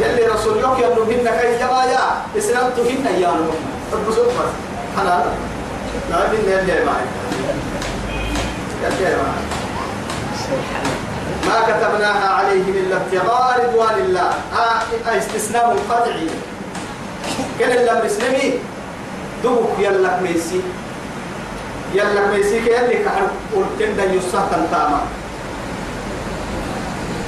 يلي 0.00 0.26
رسول 0.26 0.56
يوك 0.60 0.78
يبنو 0.78 1.02
هن 1.02 1.28
كي 1.40 1.58
جمايا 1.58 2.04
إسلامت 2.38 2.78
هن 2.78 3.06
يا 3.20 3.28
نمو 3.28 3.52
البسوط 3.92 4.26
بس 4.26 4.52
حلال 4.98 5.24
لا 6.10 6.30
هن 6.30 6.48
يلي 6.48 6.84
معي. 6.84 7.06
يلي 8.84 9.16
معي. 9.16 9.42
ما 11.46 11.60
كتبناها 11.62 12.28
عليهم 12.28 12.74
إلا 12.76 12.96
ابتغاء 12.96 13.68
رضوان 13.68 13.94
الله. 13.94 14.30
آه 14.52 15.10
آه 15.10 15.18
استثناء 15.18 15.74
منقطعي 15.74 16.30
كان 17.58 17.72
اللي 17.72 18.02
مسلمي 18.04 18.58
دوك 19.42 19.70
يلا 19.78 20.20
ميسي. 20.20 20.60
يلا 21.96 22.22
ميسي 22.32 22.60
كيلي 22.60 22.96
كحر 23.04 23.24
قلتن 23.56 23.96
دا 23.96 24.04
يسا 24.04 24.40
تنتاما. 24.50 25.00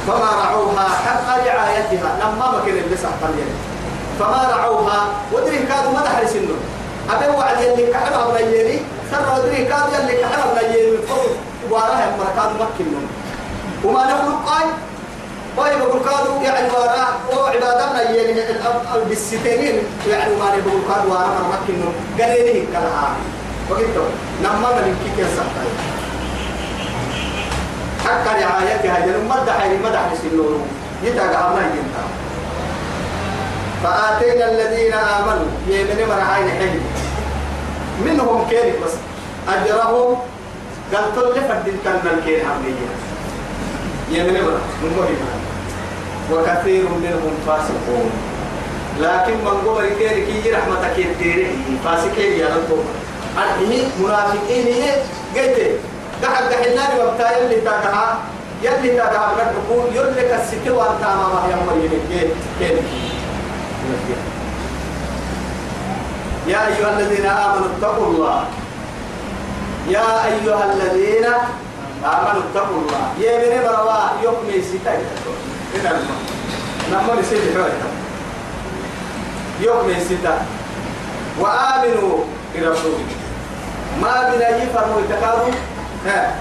فما 0.06 0.30
رعوها 0.42 0.86
حق 1.04 1.28
رعايتها 1.46 2.10
لما 2.20 2.46
ما 2.52 2.58
كان 2.66 2.76
اللي 2.84 2.96
سحطن 2.96 3.36
فما 4.18 4.40
رعوها 4.56 5.00
ودري 5.32 5.58
كادوا 5.68 5.92
ما 5.92 6.00
دحر 6.04 6.26
سنو. 6.26 6.56
أبي 7.10 7.36
وعد 7.36 7.60
يلي 7.60 7.92
كحر 7.92 8.12
أبنا 8.22 8.40
يلي 8.40 8.80
سر 9.10 9.24
ودري 9.34 9.64
كاد 9.64 9.84
يلي 9.96 10.14
كحر 10.22 10.38
أبنا 10.44 10.62
يلي 10.74 10.98
فوق 11.08 11.32
وراها 11.70 12.16
مركاد 12.18 12.50
مكنون 12.60 13.06
وما 13.84 14.02
نخلق 14.04 14.38
قاي 14.48 14.66
طيب 15.56 15.78
بقول 15.78 16.00
كادوا 16.04 16.42
يعني 16.42 16.68
وراء 16.70 17.12
وعبادنا 17.32 18.02
يعني 18.02 18.42
بالستينين 19.08 19.76
يعني 20.08 20.34
ما 20.34 20.44
نقول 20.56 20.80
كادوا 20.88 21.10
وراء 21.12 21.40
مكنون 21.52 21.94
قاليني 22.20 22.66
كلها. 22.66 23.08
وقلت 23.70 23.96
نما 24.42 24.70
من 24.76 24.94
كيك 25.04 25.26
يسحطن 25.26 25.68
حق 28.04 28.26
رعايتها 28.26 29.06
جل 29.06 29.24
مدح 29.28 29.56
مدح 29.84 30.02
سنون 30.22 30.66
يتاق 31.04 31.46
الله 31.48 31.62
ينتا 31.62 32.04
فآتينا 33.82 34.50
الذين 34.52 34.92
آمنوا 34.92 35.50
يمن 35.68 35.98
مرعين 36.08 36.48
حلم 36.58 36.80
منهم 38.06 38.46
كيرك 38.50 38.74
بس 38.84 38.92
أجرهم 39.48 40.16
قال 40.94 41.04
تل 41.16 41.40
فردين 41.48 41.76
كان 41.84 42.00
الكير 42.18 42.40
حمية 42.44 42.88
يمن 44.10 44.32
مرع 44.34 44.60
من 44.82 44.90
مهمة 44.98 45.32
وكثير 46.32 46.82
منهم 46.82 47.34
فاسقون 47.46 48.10
لكن 49.00 49.32
من 49.44 49.68
قبل 49.68 49.88
كيرك 49.98 50.54
رحمتك 50.54 50.98
يتيري 50.98 51.46
فاسقين 51.84 52.32
يا 52.40 52.46
رب 52.46 52.78
أنهي 53.36 53.82
منافقين 54.00 54.66
هي 54.66 54.90
قلت 55.36 55.58
قحب 56.22 56.44
قحلنا 56.52 56.84
وقتا 57.04 57.38
يلي 57.38 57.60
تاقها 57.60 58.18
يلي 58.62 58.96
تاقها 58.96 59.52
تقول 59.52 59.96
يلي 59.96 60.22
كالسكي 60.28 60.70
وانت 60.70 61.02
امامها 61.02 61.48
يا 61.50 61.56
مريم 61.66 61.92
كيف 62.10 62.30
كيف 62.58 62.78
يا 66.48 66.66
أيها 66.66 66.98
الذين 66.98 67.26
آمنوا 67.26 67.66
اتقوا 67.76 68.06
الله. 68.06 68.44
يا 69.88 70.24
أيها 70.24 70.72
الذين 70.72 71.26
آمنوا 72.04 72.42
اتقوا 72.50 72.80
الله. 72.82 73.04
يا 73.20 73.32
من 73.38 73.62
بروا 73.62 74.24
يوم 74.24 74.48
يسيتاي 74.48 74.98
إذا 75.74 75.90
نعم 76.92 77.20
نسيت 77.20 77.54
حوالي 77.54 77.74
يوم 79.60 79.90
يسيتا. 79.90 80.46
وآمنوا 81.40 82.18
برسوله. 82.54 83.17
ما 84.02 84.30
بنا 84.30 84.48
يفرموا 84.48 85.00
يتكادوا 85.00 85.52
ها. 86.06 86.34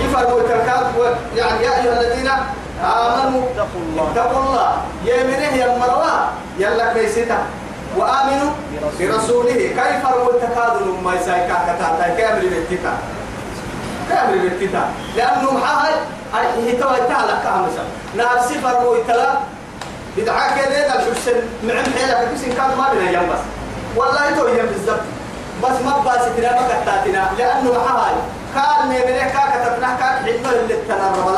يفرموا 0.00 0.40
يتكادوا 0.40 1.06
يعني 1.36 1.64
يا 1.64 1.82
أيها 1.82 2.00
الذين 2.00 2.30
آمنوا 2.84 3.42
اتقوا 3.54 3.82
الله. 3.90 4.12
اتقوا 4.12 4.42
الله. 4.44 4.70
يا 5.04 5.22
منه 5.24 5.56
يا 5.56 5.78
مروى 5.78 6.14
يلا 6.58 6.92
كيستا 6.92 7.38
وآمنوا 7.96 8.50
برسوله. 9.00 9.52
كيف 9.52 10.06
رو 10.06 10.32
تكادوا 10.42 11.00
ما 11.04 11.14
يسايكا 11.14 11.54
كتاتا. 11.66 12.14
كامل 12.18 12.48
بيتتا. 12.48 12.92
كامل 14.10 14.38
بيتتا. 14.38 14.82
لأنه 15.16 15.52
محاهل 15.52 15.94
هي 16.56 16.72
توا 16.72 16.96
يتعلى 16.96 17.34
كامسا. 17.44 17.84
ويتلا 18.84 19.30
بدعاء 20.16 20.56
كده 20.56 20.86
ده 20.88 20.94
الحسن 20.94 21.36
معن 21.62 21.84
حيلك 21.98 22.28
كيسين 22.30 22.52
كان 22.52 22.70
ما 22.78 22.86
بينا 22.92 23.10
ينبس. 23.10 23.42
والله 23.98 24.24
تو 24.36 24.46
يم 24.48 24.66
بالضبط 24.72 25.06
بس 25.62 25.76
ما 25.84 25.94
باستنا 26.04 26.50
ما 26.56 26.64
كتاتنا. 26.70 27.22
لأنه 27.38 27.70
محاهل 27.78 28.16
قال 28.56 28.88
نيمنه 28.88 29.24
كاكا 29.34 29.58
تتنح 29.64 29.92
كاك 30.00 30.16
حدنا 30.24 30.50
اللي 30.52 30.74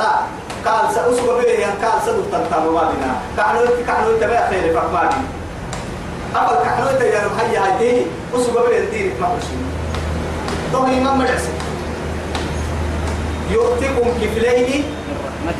لا 0.00 0.12
قال 0.66 0.94
سأسوى 0.94 1.32
بيه 1.40 1.66
قال 1.82 1.98
سدو 2.06 2.22
تنتام 2.32 2.64
مالنا 2.74 3.12
كعنو 3.36 3.60
انت 3.60 3.86
كعنو 3.86 4.10
انت 4.14 4.24
بقى 4.24 4.48
خير 4.50 4.74
فقماني 4.74 5.20
أقل 6.36 6.56
كعنو 6.64 6.88
انت 6.90 7.00
يا 7.00 7.20
رب 7.24 7.36
هيا 7.40 7.60
هيدي 7.66 8.06
أسوى 8.34 8.68
بيه 8.68 8.78
الدين 8.78 9.12
ما 9.20 9.28
بشين 9.34 9.62
دوهي 10.72 11.00
ما 11.00 11.12
مرعسي 11.14 11.52
يؤتكم 13.50 14.08
كفلين 14.20 14.84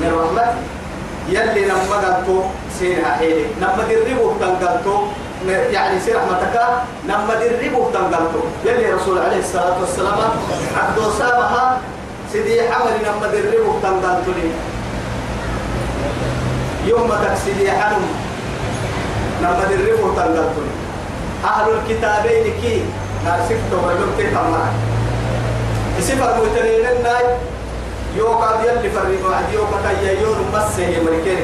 من 0.01 0.13
رحمته. 0.21 0.55
يلي 1.29 1.71
قلتو 1.71 2.43
سينها 2.79 3.17
حيلي. 3.17 3.45
لما 3.61 3.83
دربوا 3.89 4.33
تنقلتو 4.41 4.97
يعني 5.49 6.01
سير 6.01 6.17
رحمتك 6.17 6.61
لما 7.05 7.35
دربوا 7.35 7.91
تنقلتو 7.93 8.41
يلي 8.65 8.93
رسول 8.93 9.19
عليه 9.19 9.39
الصلاة 9.39 9.81
والسلام 9.81 10.19
عبد 10.77 10.99
سامها 11.19 11.79
سيدي 12.33 12.63
حمل 12.63 12.93
لما 13.03 13.27
دربوا 13.33 13.81
تنقلتو 13.83 14.31
لي. 14.31 14.51
يوم 16.87 17.13
تكسيدي 17.25 17.73
حنم 17.73 18.05
لما 19.43 19.65
دربوا 19.71 20.15
تنقلتو 20.17 20.61
لي. 20.61 20.75
أهل 21.45 21.67
الكتابين 21.71 22.53
كي؟ 22.63 22.83
نارسكتو 23.25 23.77
ولم 23.87 24.11
تتمعك 24.19 24.73
سفر 26.01 26.31
متنين 26.43 26.87
الناي 26.97 27.25
يوكا 28.17 28.61
يلي 28.65 28.91
فريق 28.91 29.25
يوكا 29.53 29.79
كي 30.01 30.21
يور 30.23 30.37
مسه 30.55 30.91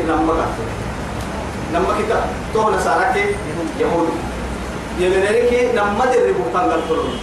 لما 0.08 0.32
قلت 0.32 0.56
لما 1.74 1.92
كتا 1.98 2.18
تونا 2.54 2.78
سارك 2.80 3.16
يهود 3.80 4.08
يمنرك 5.00 5.52
لما 5.74 6.04
دربو 6.12 6.44
تنقل 6.54 6.80
فرون 6.88 7.18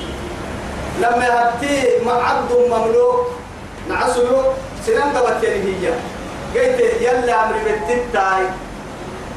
لما 1.01 1.27
هتي 1.39 2.03
مع 2.05 2.13
عبد 2.29 2.51
مملوك 2.71 3.27
نعسلو 3.89 4.37
سنان 4.85 5.09
قبت 5.17 5.45
هي 5.45 5.89
قلت 6.55 6.79
يلا 7.01 7.45
أمري 7.45 7.59
بتتاي 7.65 8.43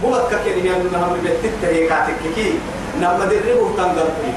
بوبك 0.03 0.33
كيني 0.45 0.71
هي 0.71 0.75
من 0.79 0.95
أمري 0.95 1.21
بتتاي 1.21 1.87
كاتك 1.88 2.21
كي 2.35 2.59
لما 3.01 3.25
دربو 3.31 3.69
تنقل 3.77 4.09
فرون 4.16 4.35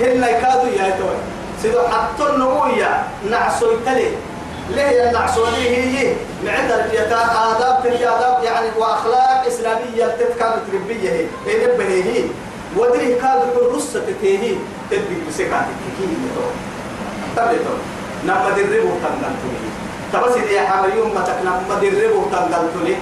هنا 0.00 0.28
يكادوا 0.30 0.70
يا 0.78 0.90
توي 0.98 1.18
سيدو 1.62 1.80
حتى 1.80 2.24
النموية 2.32 3.02
نعسوي 3.30 3.76
تلي 3.86 4.08
ليه 4.74 5.08
النعسوي 5.08 5.48
هي 5.58 6.12
معدة 6.44 6.84
الفيتا 6.84 7.20
آداب 7.50 7.82
تلي 7.84 8.08
آداب 8.08 8.44
يعني 8.44 8.68
وأخلاق 8.78 9.44
إسلامية 9.46 10.06
تتكاد 10.06 10.52
تربية 10.72 11.10
هي. 11.10 11.26
نبهي 11.46 12.02
هي 12.02 12.24
ودري 12.76 13.14
كاد 13.14 13.40
كل 13.54 13.76
رصة 13.76 14.00
تتهي 14.00 14.54
تدبي 14.90 15.16
بسكات 15.28 15.66
كيكي 15.98 16.14
تو. 16.34 16.44
تبلي 17.36 17.58
تو. 17.58 17.74
نما 18.24 18.50
دربو 18.56 18.88
تنقلتني 19.02 19.58
تبسي 20.12 20.40
دي 20.48 20.60
حامل 20.60 20.96
يوم 20.96 21.10
متك 21.14 21.38
نما 21.44 21.74
دربو 21.82 22.22
تنقلتني 22.32 22.94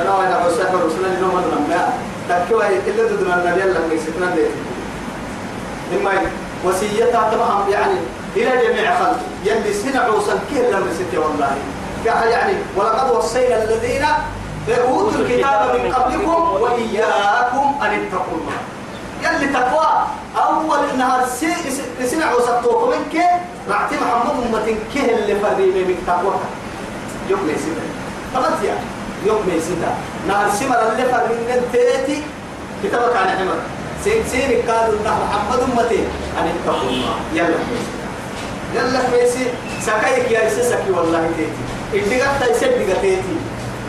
أنا 0.00 0.14
وأنا 0.14 0.46
بسحب 0.46 0.74
رسولنا 0.86 1.16
لنوم 1.18 1.42
نما 1.52 1.92
تكوى 2.28 2.66
إلا 2.86 3.02
ددنا 3.10 3.34
النبي 3.34 3.62
الله 3.64 3.80
ميسكنا 3.90 4.34
دي. 4.34 4.46
إما 5.96 6.12
وسيتها 6.64 7.30
تمام 7.30 7.68
يعني 7.70 7.98
إلى 8.36 8.52
جميع 8.66 8.98
خلق 8.98 9.18
يلي 9.44 9.72
سنعوا 9.74 10.20
سنكير 10.20 10.70
لم 10.70 10.86
ستي 10.94 11.18
والله. 11.18 11.56
يعني 12.04 12.52
ولقد 12.76 13.10
وصينا 13.10 13.64
الذين 13.64 14.06
أوتوا 14.68 15.18
الكتاب 15.18 15.74
من 15.74 15.92
قبلكم 15.92 16.42
وإياكم 16.60 17.74
أن 17.82 17.90
اتقوا 18.00 18.36
الله. 18.38 18.58
يلي 19.24 19.52
تقوى. 19.52 20.06
أول 20.36 20.98
نهار 20.98 21.26
سنعوا 22.04 22.40
سبتوكم 22.40 22.88
منك 22.90 23.24
رعتي 23.70 23.94
محمد 23.94 24.34
أمة 24.46 24.76
كه 24.94 25.04
اللي 25.18 25.34
فريمي 25.40 25.84
من 25.84 26.04
تقوى. 26.06 26.34
يوم 27.30 27.48
يسيدا 27.48 27.82
فقط 28.34 28.62
يعني 28.64 28.86
يوم 29.26 29.42
يسيدا 29.56 29.90
نهار 30.28 30.50
سمر 30.50 30.92
اللي 30.92 31.04
فريمي 31.12 31.62
تيتي 31.72 32.22
كتابك 32.84 33.16
عن 33.16 33.28
حمر. 33.28 33.58
سين 34.04 34.22
سين 34.30 34.70
قالوا 34.70 34.98
محمد 35.04 35.60
أمتي 35.60 36.00
أن 36.38 36.52
اتقوا 36.54 36.88
الله. 36.88 37.14
يلا. 37.34 37.58
يلا 38.74 39.00
ميسي 39.12 39.46
سكايك 39.86 40.30
يا 40.30 40.48
سكي 40.62 40.90
والله 40.90 41.30
تيتي. 41.36 42.04
اللي 42.04 42.22
قد 42.22 42.50
يسد 42.50 43.00
تيتي 43.02 43.36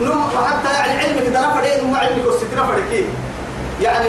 نم 0.00 0.22
حتى 0.46 0.72
يعني 0.74 0.98
علمك 1.00 1.26
ده 1.34 1.40
نفرين 1.48 1.84
وما 1.84 1.98
علمك 1.98 2.26
والستر 2.26 2.66
فرقين 2.68 3.08
يعني 3.82 4.08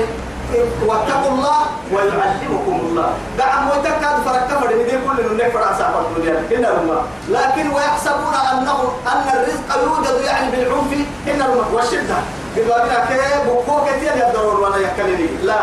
واتقوا 0.85 1.31
الله 1.31 1.59
ويعلمكم 1.91 2.79
الله. 2.85 3.09
دعم 3.37 3.69
وتكاد 3.69 4.15
فرق 4.25 4.47
كفر 4.47 4.75
من 4.75 4.85
كل 5.05 5.29
من 5.29 5.37
نفر 5.37 5.71
أسافر 5.71 6.01
الدنيا. 6.07 6.39
إن 6.55 6.65
رما 6.65 7.01
لكن 7.29 7.69
ويحسبون 7.75 8.35
أنه 8.51 8.79
أن 9.07 9.25
الرزق 9.35 9.69
يوجد 9.83 10.25
يعني 10.25 10.51
بالعنف. 10.51 10.93
إن 11.27 11.41
رما 11.41 11.65
والشدة 11.73 12.15
قالوا 12.57 13.05
كيف 13.09 13.47
بكوك 13.47 13.89
كثير 13.89 14.11
يدرون 14.15 14.63
ولا 14.63 14.77
يكلني. 14.77 15.27
لا. 15.43 15.61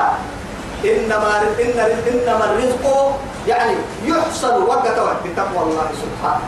إنما 0.84 1.42
إن 1.58 1.78
إنما 2.12 2.44
الرزق 2.44 2.84
يعني 3.48 3.74
يحصل 4.04 4.62
وقت 4.62 4.98
وقت 4.98 5.16
بتقوى 5.24 5.62
الله 5.62 5.88
سبحانه. 6.02 6.46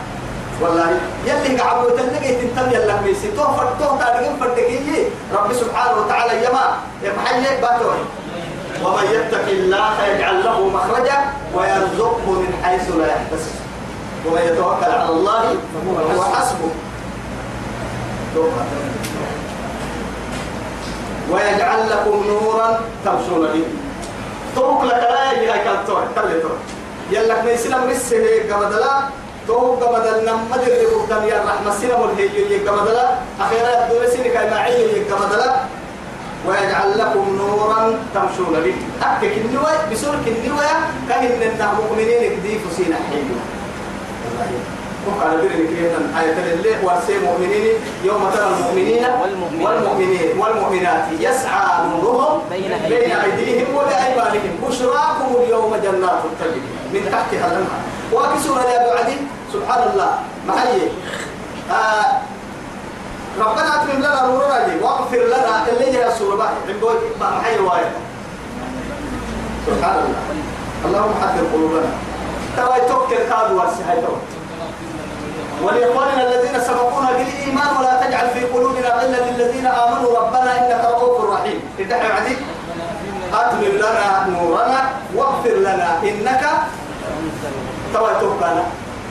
والله 0.61 0.89
يلي 1.25 1.57
قعبوا 1.57 1.89
تلقي 1.89 2.35
تنتم 2.35 2.69
يلا 2.71 3.01
ميسي. 3.01 3.31
تو 3.33 3.43
فرتو 3.43 3.97
تارجم 3.97 4.37
فرتكي 4.39 5.09
رب 5.33 5.53
سبحانه 5.53 5.95
وتعالى 6.01 6.45
يما 6.45 6.65
يمحي 7.03 7.61
باتوي 7.61 8.01
ومن 8.85 9.05
يتق 9.11 9.47
الله 9.47 10.05
يجعل 10.07 10.43
له 10.45 10.57
مخرجا 10.69 11.17
ويرزقه 11.53 12.25
من 12.29 12.51
حيث 12.63 12.85
لا 12.95 13.07
يحتسب. 13.07 13.55
ومن 14.25 14.41
يتوكل 14.41 14.91
على 14.91 15.09
الله 15.09 15.43
فهو 15.73 16.23
حسبه. 16.23 16.71
ويجعل 21.31 21.89
لكم 21.89 22.23
نورا 22.27 22.79
تمشون 23.05 23.41
به. 23.53 23.65
طرق 24.55 24.83
لك 24.83 25.03
لا 25.11 25.31
يجي 25.31 25.51
هاي 25.51 25.59
كانت 25.63 25.87
تلي 26.15 26.39
طرق 26.43 26.59
يلا 27.11 27.43
ما 27.43 27.51
يسلم 27.51 27.89
رسه 27.89 28.17
قبدلا 28.51 28.93
طرق 29.47 29.83
قبدل 29.83 30.25
نمد 30.25 30.67
اللي 30.67 30.85
قدام 30.85 31.23
يا 31.27 31.43
الرحمة 31.43 31.71
سلم 31.81 32.01
الهي 32.17 32.67
قبدلا 32.67 33.05
أخيرا 33.39 33.69
يبدو 33.69 34.03
لسنك 34.03 34.33
كما 34.33 34.57
عيه 34.59 35.11
قبدلا 35.11 35.55
ويجعل 36.47 36.97
لكم 36.97 37.37
نورا 37.37 37.99
تمشون 38.13 38.53
به. 38.65 38.75
أكك 39.01 39.33
النوى 39.37 39.73
بسرك 39.91 40.25
النوى 40.27 40.69
كهن 41.09 41.41
النهم 41.51 41.77
مؤمنين. 41.85 42.21
كديف 42.35 42.61
سينا 42.77 42.97
حيلو 43.09 43.37
وقال 45.07 45.37
برني 45.37 45.67
كريم 45.67 46.13
آية 46.19 46.53
الليل 46.53 46.77
ورسي 46.85 47.17
مؤمنين 47.19 47.73
يوم 48.03 48.29
ترى 48.35 48.47
المؤمنين 48.47 49.05
والمؤمنين. 49.21 50.37
والمؤمنات 50.39 51.05
يسعى 51.19 51.87
نورهم 51.89 52.41
بين 52.49 52.71
أيديهم. 52.71 53.75
وبأيمانهم 53.75 54.53
بشراكم 54.67 55.29
اليوم 55.43 55.75
جنات 55.75 56.21
تجري 56.39 56.61
من 56.93 57.01
تحتها 57.11 57.45
الأنهار 57.47 57.81
وكسر 58.13 58.69
يا 58.69 58.93
بعدي 58.93 59.17
سبحان 59.53 59.91
الله 59.93 60.11
محيي 60.47 60.87
آه 61.71 62.05
ربنا 63.39 63.75
أتمم 63.83 63.99
لنا 63.99 64.25
نورنا 64.25 64.67
دي 64.67 64.83
واغفر 64.83 65.17
لنا 65.17 65.53
اللي 65.69 65.91
جاء 65.91 66.07
السورة 66.11 66.49
عندو 66.69 66.89
محيي 67.21 67.59
وايد 67.59 67.91
سبحان 69.67 69.95
الله 69.95 70.21
اللهم 70.85 71.13
حذر 71.21 71.45
قلوبنا 71.53 71.89
ترى 72.57 72.87
توكل 72.89 73.15
كادوا 73.29 73.61
ورسي 73.61 73.83
ولإخواننا 75.63 76.23
الذين 76.27 76.55
سبقونا 76.67 77.11
بالإيمان 77.11 77.69
ولا 77.79 77.93
تجعل 78.07 78.27
في 78.29 78.45
قلوبنا 78.53 78.89
غلا 78.89 79.31
للذين 79.31 79.65
آمنوا. 79.65 80.17
ربنا 80.19 80.51
إنك 80.59 80.85
رؤوف 80.85 81.31
رحيم. 81.33 81.59
ادعي 81.79 82.11
عدي 82.11 82.35
أتمم 83.33 83.75
لنا 83.77 84.27
نورنا 84.29 84.79
واغفر 85.15 85.55
لنا. 85.67 85.89
إنك 86.03 86.43
توا 87.93 88.13
توكلنا 88.21 88.63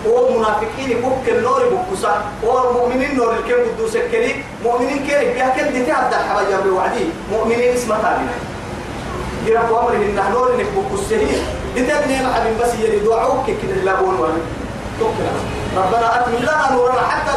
ومنافقين 0.07 0.91
بك 1.03 1.29
النور 1.29 1.63
بكسا. 1.73 2.23
والمؤمنين 2.43 3.17
نور 3.17 3.33
الكم 3.33 3.61
قدوس 3.71 3.97
الكريم. 3.97 4.45
مؤمنين 4.65 5.07
كريم 5.07 5.33
بيها 5.33 5.49
كم 5.49 5.69
دي 5.73 5.87
تعبد 5.87 6.15
حبايا 6.15 6.61
بوعدي 6.65 7.07
مؤمنين 7.33 7.75
اسمها 7.75 7.99
تابنا 8.03 8.35
جرب 9.47 9.73
أمره 9.73 9.97
إن 9.97 10.33
نور 10.33 10.55
إنك 10.55 10.67
بكسه 10.77 11.17
دي 11.75 11.83
تبني 11.83 12.23
محبين 12.27 12.59
بس 12.61 12.75
يلي 12.75 12.99
دعوك 12.99 13.47
كده 13.47 13.75
لا 13.85 13.95
بون 14.01 14.15
توكلنا 15.01 15.43
ربنا 15.77 16.07
أتمم 16.17 16.37
لنا 16.37 16.73
نورنا 16.73 17.03
حتى 17.09 17.33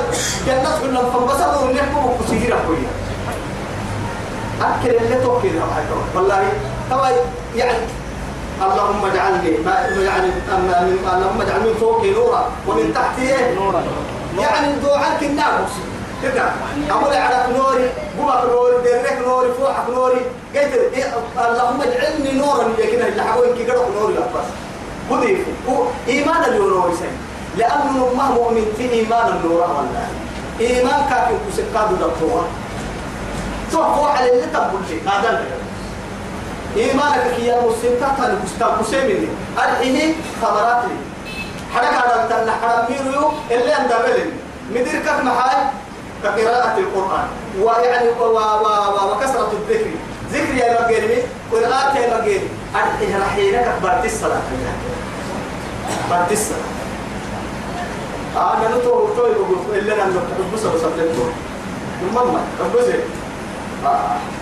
جنة 0.48 0.72
كلهم 0.82 1.12
فانبسطوا 1.12 1.68
من 1.68 1.76
يحكموا 1.76 2.18
كسيرا 2.20 2.58
كلها 2.68 2.94
أكل 4.62 4.96
اللي 4.96 5.16
توكل 5.16 5.50
والله 6.16 6.44
طبعا 6.92 7.12
يعني 7.56 7.78
اللهم 8.62 9.06
اجعلني 9.06 9.58
ما 9.66 9.74
يعني 10.04 10.30
اللهم 11.08 11.42
اجعل 11.42 11.60
من 11.60 11.74
فوقي 11.80 12.10
نورا. 12.12 12.52
ومن 12.68 12.94
تحتي 12.96 13.22
إيه؟ 13.22 13.56
نورا. 13.56 13.84
يعني 14.40 14.68
دعاءك 14.84 15.24
النار. 15.24 15.66
كده 16.24 16.52
أقول 16.90 17.14
على 17.14 17.54
نوري 17.58 17.90
بوك 18.18 18.32
نوري 18.52 18.76
درك 18.84 19.20
نوري 19.28 19.50
فوحك 19.60 19.90
نوري. 19.90 20.22
قلت 20.56 20.74
إيه؟ 20.94 21.06
اللهم 21.38 21.82
اجعلني 21.82 22.32
نورا. 22.32 22.66
اللي 22.78 23.24
حقول 23.24 23.48
إنك 23.48 23.72
قرأ 23.72 23.90
نوري 24.00 24.14
بس 24.14 24.48
خذي 25.10 25.38
هو 25.70 25.86
إيمان 26.08 26.44
اللي 26.44 26.60
نوري 26.60 26.96
سين 26.96 27.18
لأنه 27.58 28.14
ما 28.18 28.24
مؤمن 28.24 28.66
في 28.78 28.92
إيمان 28.92 29.28
النور 29.28 29.62
والله. 29.62 30.08
إيمان 30.60 31.06
كافي 31.10 31.34
كسكاد 31.50 32.00
دكتور 32.00 32.46
توقع 33.72 34.12
على 34.12 34.32
اللي 34.32 34.48
تقول 34.54 34.82
لي 34.90 35.02
هذا 35.10 35.46
إيمانك 36.78 37.40
يا 37.40 37.62
مسلم 37.62 38.00
تحت 38.02 38.20
المستقبل 38.30 38.82
مسلمني 38.82 39.28
الحين 39.58 40.16
ثمرات 40.42 40.84
لي. 40.86 40.98
حركة 41.74 41.98
على 41.98 42.24
التنة 42.24 42.52
حرام 42.62 42.86
ميريو 42.90 43.32
اللي 43.52 43.78
أندبلن 43.78 44.32
مدير 44.72 45.00
كف 45.06 45.24
محاي. 45.24 45.58
كقراءة 46.24 46.78
القرآن. 46.78 47.28
ويعني 47.62 48.10
و 48.10 48.24
و 48.24 48.38
و 48.38 49.12
وكسرة 49.12 49.52
الذكر. 49.54 49.92
ذكر 50.32 50.56
يا 50.56 50.82
مجيني 50.82 51.22
قراءة 51.52 51.98
يا 51.98 52.22
مجيني 52.22 52.48
الحين 52.76 53.24
حينك 53.36 53.68
بعد 53.84 54.06
الصلاة 54.06 54.42
بعد 56.10 56.32
الصلاة 56.32 56.58
أنا 58.36 58.78
نتوه 58.78 59.16
توي 59.18 59.30
بقول 59.34 59.78
إلا 59.80 59.94
أنا 59.94 60.12
بس 60.54 60.60
بس 60.60 60.84
أبلغ 60.84 61.28
المهم 62.02 62.38
بس 62.76 62.86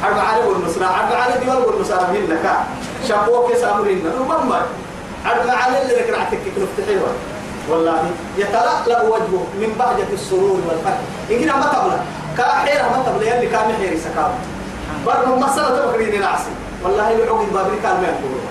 أربعة 0.03 0.23
على 0.33 0.43
والنصرة 0.43 0.85
أربعة 0.85 1.21
على 1.21 1.33
ديوان 1.43 1.57
والنصرة 1.57 2.01
هنا 2.01 2.35
كا 2.43 2.63
شابوك 3.07 3.53
سامرين 3.53 4.05
المهم 4.07 4.51
أربعة 5.25 5.55
على 5.55 5.81
اللي 5.81 5.93
ركعتك 5.93 6.37
كيف 6.43 6.67
تحيوه 6.77 7.07
والله 7.69 8.03
يتلألأ 8.37 9.01
وجهه 9.03 9.43
من 9.61 9.75
بهجة 9.79 10.13
السرور 10.13 10.59
والفرح 10.69 10.97
إن 11.31 11.39
كنا 11.39 11.55
ما 11.55 11.65
تبلى 11.65 11.99
كاحيرة 12.37 12.83
ما 12.83 13.03
تبلى 13.05 13.29
يلي 13.29 13.47
كان 13.47 13.73
حيري 13.79 13.97
سكاب 13.99 14.31
برضو 15.05 15.35
مسألة 15.35 15.69
تبقرين 15.69 16.21
العصي 16.21 16.49
والله 16.83 17.09
يعقد 17.09 17.53
بابري 17.53 17.77
كان 17.83 18.01
ما 18.01 18.07
يقولون 18.07 18.45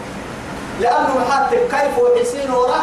لأنه 0.80 1.24
حتى 1.30 1.56
كيف 1.56 1.98
وحسين 1.98 2.50
ورا 2.50 2.80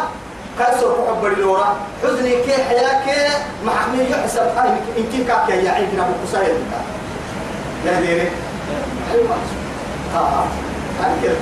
كيف 0.58 0.84
حب 1.08 1.26
الورا 1.26 1.76
حزني 2.02 2.30
كي 2.30 2.52
حياك 2.68 3.30
محمي 3.66 4.10
يحسب 4.10 4.42
هاي 4.56 4.68
إن 4.98 5.04
كي 5.12 5.24
كاك 5.24 5.48
يا 5.48 5.70
عين 5.70 5.88
كنا 5.92 6.06
بقصايا 6.10 6.54
يا 7.86 8.00
ديري 8.00 8.30
أيوة. 9.14 9.36
آه. 10.16 10.44
هاي 11.00 11.12
كده 11.22 11.34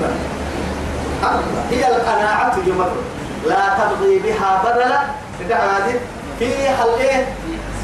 هي 1.70 1.96
القناعة 1.96 2.56
يوم 2.66 2.86
لا 3.46 3.68
تبغي 3.78 4.18
بها 4.18 4.62
بدلا. 4.64 5.00
فيها 6.38 6.84
الإيه؟ 6.84 7.28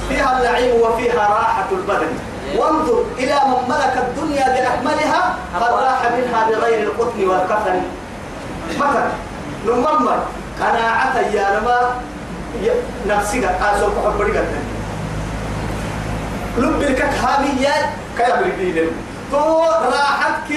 فيها 0.09 0.39
النعيم 0.39 0.81
وفيها 0.81 1.29
راحة 1.29 1.67
البدن. 1.73 2.13
وانظر 2.57 3.05
إلى 3.19 3.35
من 3.47 3.69
ملك 3.69 3.95
الدنيا 4.09 4.45
بأكملها. 4.49 5.37
قد 5.61 5.73
راح 5.73 6.03
منها 6.17 6.47
بغير 6.51 6.83
القطن 6.83 7.29
والكفن. 7.29 7.81
مثلا 8.79 9.09
نمما 9.67 10.23
قناعة 10.61 11.19
يا 11.21 11.61
لما 11.61 11.79
نفسك 13.07 13.45
أسوق 13.45 13.95
حبرك 14.05 14.45
لبك 16.59 17.03
هامية 17.03 17.75
كيا 18.19 18.37
بريدين 18.41 18.91
تو 19.33 19.63
راحتك 19.65 20.51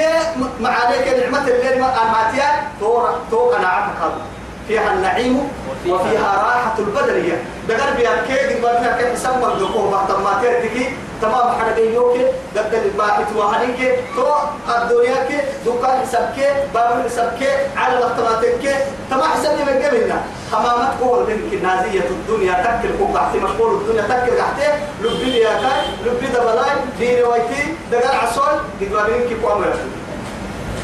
معانيك 0.60 1.08
نعمة 1.08 1.48
الليل 1.48 1.82
ما 1.82 1.90
أماتيا 2.04 2.50
تو 2.80 3.08
تو 3.32 3.50
قناعتك 3.50 3.98
هذا 4.02 4.22
فيها 4.68 4.94
النعيم 4.94 5.50
وفيها 5.88 6.32
راحة 6.44 6.76
البدنية 6.80 7.44
دقر 7.70 7.94
بيا 7.98 8.10
كيد 8.28 8.62
ما 8.62 8.80
فيها 8.80 8.98
كيف 8.98 9.20
سمى 9.20 9.46
الدكوه 9.54 9.92
بعد 9.92 10.12
ما 10.12 10.42
تردك 10.42 10.92
تمام 11.21 11.51
حنا 11.60 11.75
جيوك 11.75 12.17
قد 12.58 12.73
الباحث 12.73 13.36
وهنيك 13.36 13.99
تو 14.15 14.28
الدنيا 14.75 15.15
كي 15.28 15.38
دكان 15.65 15.99
حسابك 16.01 16.65
باب 16.73 17.04
حسابك 17.06 17.41
على 17.78 17.97
الاختلاطك 17.97 18.75
تمام 19.10 19.23
حسابي 19.32 19.63
من 19.63 19.84
قبلنا. 19.86 20.21
حمامات 20.51 21.01
قول 21.01 21.23
منك 21.28 21.63
نازية 21.63 22.01
الدنيا 22.10 22.54
تكل 22.54 22.93
فوق 22.99 23.13
تحت 23.13 23.36
مشغول 23.36 23.82
الدنيا 23.82 24.01
تكل 24.01 24.38
تحت 24.38 24.60
لبي 25.01 25.38
يا 25.38 25.49
كاي 25.54 25.82
لبي 26.06 26.28
دبلاي 26.28 26.75
ديني 26.99 27.23
وايتي 27.23 27.73
دقر 27.91 28.15
عصول 28.15 28.54
دقر 28.82 29.10
منك 29.12 29.43
قوم 29.45 29.65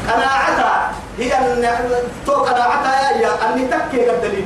قناعتها 0.08 0.92
هي 1.18 1.32
أن 1.34 1.64
تو 2.26 2.32
قناعتها 2.32 3.10
يا 3.20 3.30
أني 3.54 3.64
تكي 3.66 4.10
الدليل 4.10 4.44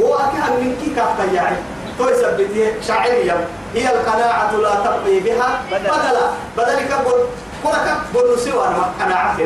هو 0.00 0.14
أكيد 0.14 0.40
من 0.60 0.76
كي 0.84 0.94
كافتا 0.94 1.32
يعني 1.34 1.56
تو 1.98 2.08
يثبت 2.08 2.74
شاعريا 2.88 3.46
هي 3.74 3.88
القناعة 3.94 4.52
لا 4.56 4.74
تقضي 4.84 5.20
بها 5.20 5.60
بدلا. 5.72 6.26
بدل 6.56 6.78
كبر 6.90 7.16
كرك 7.64 7.86
بنو 8.14 8.36
سوى 8.36 8.66
قناعة. 9.00 9.38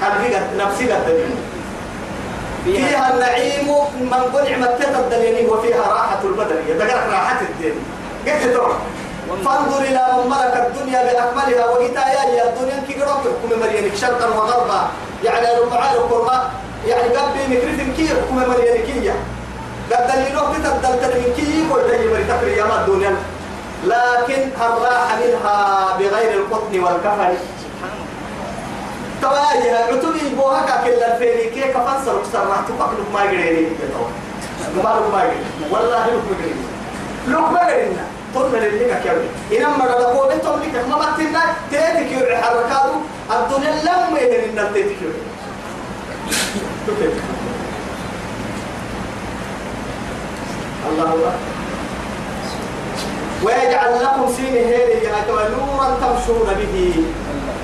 كان 0.00 0.12
نفسي 0.56 0.84
الدليل 0.96 1.30
فيها 2.64 3.14
النعيم 3.14 3.68
من 4.00 4.22
قل 4.32 4.50
نعمة 4.50 4.78
الدليل 5.00 5.46
وفيها 5.50 5.82
راحة 5.82 6.20
البدن. 6.24 6.60
يدقرك 6.68 7.06
راحة 7.10 7.40
الدين. 7.40 7.74
قلت 8.26 8.54
تو 8.54 8.66
فانظر 9.44 9.80
إلى 9.82 10.02
من 10.16 10.30
ملك 10.30 10.54
الدنيا 10.66 11.00
بأكملها 11.02 11.66
وإتايا 11.66 12.24
يا 12.36 12.44
الدنيا. 12.48 12.82
كي 12.88 12.94
قرأت 13.00 13.20
حكم 13.20 13.60
مريانك 13.60 13.94
شرقا 13.96 14.26
وغربا. 14.26 14.80
يعني 15.24 15.46
ربع 15.60 15.92
القرما 15.92 16.50
يعني 16.86 17.08
قبل 17.08 17.38
مكرتم 17.50 17.92
كي 17.96 18.08
حكم 18.08 18.36
مريانكية 18.36 19.14
قد 19.92 20.06
دليلوك 20.06 20.56
تتدلتل 20.64 21.18
من 21.20 21.32
كي 21.36 21.66
يقول 21.66 21.82
دليل 21.88 22.10
مريتك 22.10 22.42
يا 22.58 22.64
الدنيا 22.64 23.16
لكن 23.84 24.48
الراحة 24.60 25.16
منها 25.16 25.96
بغير 25.98 26.32
القطن 26.40 26.80
والكفن. 26.80 27.34
تواجه 29.22 29.84
عتبي 29.84 30.34
بوها 30.36 30.84
كل 30.84 31.02
الفيري 31.02 31.50
كي 31.50 31.60
كفن 31.60 32.04
سرق 32.04 32.24
سرعت 32.32 32.68
تقلب 32.68 33.06
ما 33.14 33.22
يقريني 33.22 33.68
ما 34.76 34.82
لك 34.82 35.12
ما 35.12 35.22
يقريني 35.22 35.44
والله 35.70 36.06
لك 36.06 36.12
ما 36.12 36.36
يقريني 36.38 36.64
لك 37.28 37.52
ما 37.52 37.60
يقريني 37.60 37.96
قلنا 38.34 38.56
للي 38.56 38.94
كيف 39.02 39.60
إنما 39.60 39.84
رلقوا 39.84 40.32
أنتم 40.32 40.60
لك. 40.62 40.88
ما 40.88 40.96
متنا 40.96 41.42
تيتك 41.70 42.12
يرعي 42.12 42.42
حركاته. 42.42 43.00
الدنيا 43.30 43.72
لما 43.82 44.18
يهن 44.20 44.58
إن 44.58 44.74
تيتك 44.74 44.96
الله 50.88 51.04
أكبر 51.04 51.32
ويجعل 53.42 53.92
لكم 54.02 54.32
سين 54.36 54.54
هيري 54.54 55.04
يا 55.04 55.14
نورا 55.28 55.88
تمشون 56.00 56.48
به. 56.58 57.04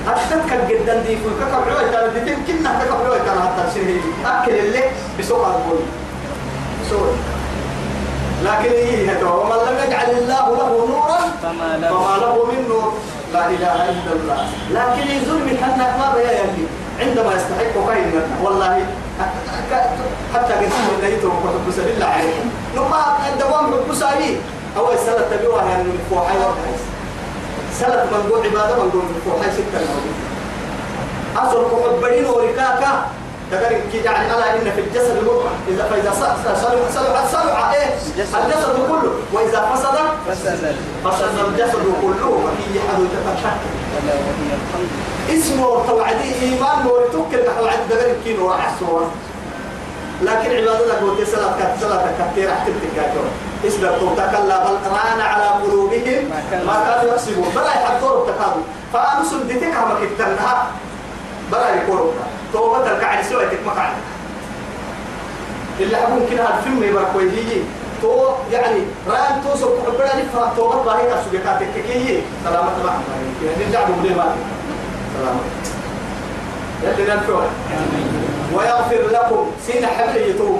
أتتك 0.08 0.50
جدا 0.70 0.94
دي 1.02 1.16
في 1.16 1.30
كعب 1.40 1.62
عوي 1.68 1.90
كان 1.90 2.24
دي 2.24 2.32
يمكن 2.32 2.64
كعب 2.64 3.00
عوي 3.06 3.18
كان 3.18 3.38
حتى 3.42 3.70
سين 3.74 4.00
أكل 4.26 4.52
اللي 4.52 4.82
بسوق 5.18 5.46
الكل 5.46 5.82
سوق. 6.90 7.12
لكن 8.44 8.70
هي 8.70 9.08
هذا 9.08 9.26
ومن 9.26 9.56
لم 9.66 9.76
يجعل 9.86 10.10
الله 10.10 10.46
له 10.58 10.86
نورا 10.88 11.20
فما 11.42 11.70
له. 11.80 12.44
من 12.44 12.68
نور. 12.68 12.92
لا 13.32 13.46
إله 13.46 13.74
إلا 13.90 14.12
الله. 14.12 14.46
لكن 14.70 15.10
يزول 15.10 15.58
حنا 15.62 15.96
ما 15.98 16.12
بيا 16.14 16.32
يلي 16.32 16.66
عندما 17.00 17.34
يستحق 17.34 17.74
خير 17.88 18.22
والله 18.42 18.86
حتى 20.34 20.52
قد 20.52 20.68
سمع 20.70 21.08
نيته 21.08 21.28
وحب 21.28 21.66
سبيل 21.76 22.02
عليكم 22.02 22.48
لما 22.76 23.16
الدوام 23.32 23.66
حب 23.66 23.94
سايي 23.94 24.36
أول 24.76 24.98
سنة 24.98 25.36
تبيوها 25.36 25.64
يعني 25.64 25.82
من 25.82 25.98
فوحي 26.10 26.38
وقعيس 26.38 26.82
سنة 27.80 28.04
من 28.04 28.30
قول 28.30 28.46
عبادة 28.46 28.82
من 28.82 28.90
قول 28.90 29.02
من 29.02 29.20
فوحي 29.24 29.50
ستة 29.52 29.78
الموجود 29.80 30.16
أصل 31.36 31.64
كحبرين 31.70 32.26
وركاكا 32.26 33.06
تقول 33.50 33.80
كي 33.92 33.98
يعني 33.98 34.34
ألا 34.34 34.54
إن 34.54 34.70
في 34.76 34.80
الجسد 34.80 35.22
مضغة 35.22 35.50
إذا 35.68 35.84
فإذا 35.84 36.10
صلح 36.10 36.36
صلح 36.94 37.26
صلح 37.32 37.70
إيه؟ 37.74 37.94
الجسد. 38.16 38.76
كله. 38.88 39.12
وإذا 39.32 39.70
فسد 39.74 39.96
فسد. 40.28 41.38
الجسد 41.48 41.84
كله. 42.02 42.26
وفي 42.28 42.80
حد 42.80 43.00
الحمد 43.32 43.58
اسمه 45.30 45.86
توعدي 45.86 46.34
إيمان 46.42 46.86
ورتوكل 46.86 47.38
نحو 47.46 47.64
عد 47.64 47.78
دقر 47.90 48.14
كيلو 48.24 48.50
راح 48.50 48.70
لكن 50.22 50.50
عبادتك 50.50 51.02
قلت 51.02 51.28
صلاة 51.28 51.52
كت 51.58 51.80
صلاة 51.80 52.04
كثيرة 52.18 52.52
احتمتك 53.64 53.80
كاتور 53.80 53.80
اسم 53.80 53.84
القوتا 53.84 54.26
كلا 54.26 54.64
بل 54.64 54.78
ران 54.92 55.20
على 55.20 55.44
قلوبهم 55.44 56.30
ما 56.30 56.42
كانوا 56.50 57.12
يكسبون 57.12 57.48
بلا 57.54 57.66
يحضروا 57.66 58.28
التكابل 58.28 58.62
فأمسوا 58.92 59.38
ديتك 59.48 59.74
هم 59.76 60.06
كتنها 60.16 60.66
بلا 61.52 61.74
يقولوا 61.74 62.12
توبة 62.52 62.92
الكعب 62.92 63.22
سوى 63.22 63.46
تكمك 63.46 63.88
اللي 65.80 65.96
حبون 65.96 66.26
كده 66.30 66.58
الفيلم 66.58 66.82
يبقى 66.82 67.04
كويسي 67.12 67.62
تو 68.02 68.28
يعني 68.52 68.80
ران 69.08 69.42
تو 69.44 69.58
سو 69.60 69.68
كبر 69.82 70.04
لي 70.04 70.22
فا 70.34 70.52
تو 70.56 70.68
ما 70.68 70.82
باهي 70.82 71.06
كاسو 71.08 71.30
كاتك 71.44 71.68
كي 71.88 72.22
سلامة 72.44 72.70
ما 72.84 72.92
يعني 73.44 73.64
نرجع 73.66 73.80
بقول 73.80 74.16
ما 74.16 74.34
سلامة. 75.18 75.40
يلي 76.82 77.14
نفعل 77.14 77.48
ويغفر 78.54 79.08
لكم. 79.12 79.50
سين 79.66 79.86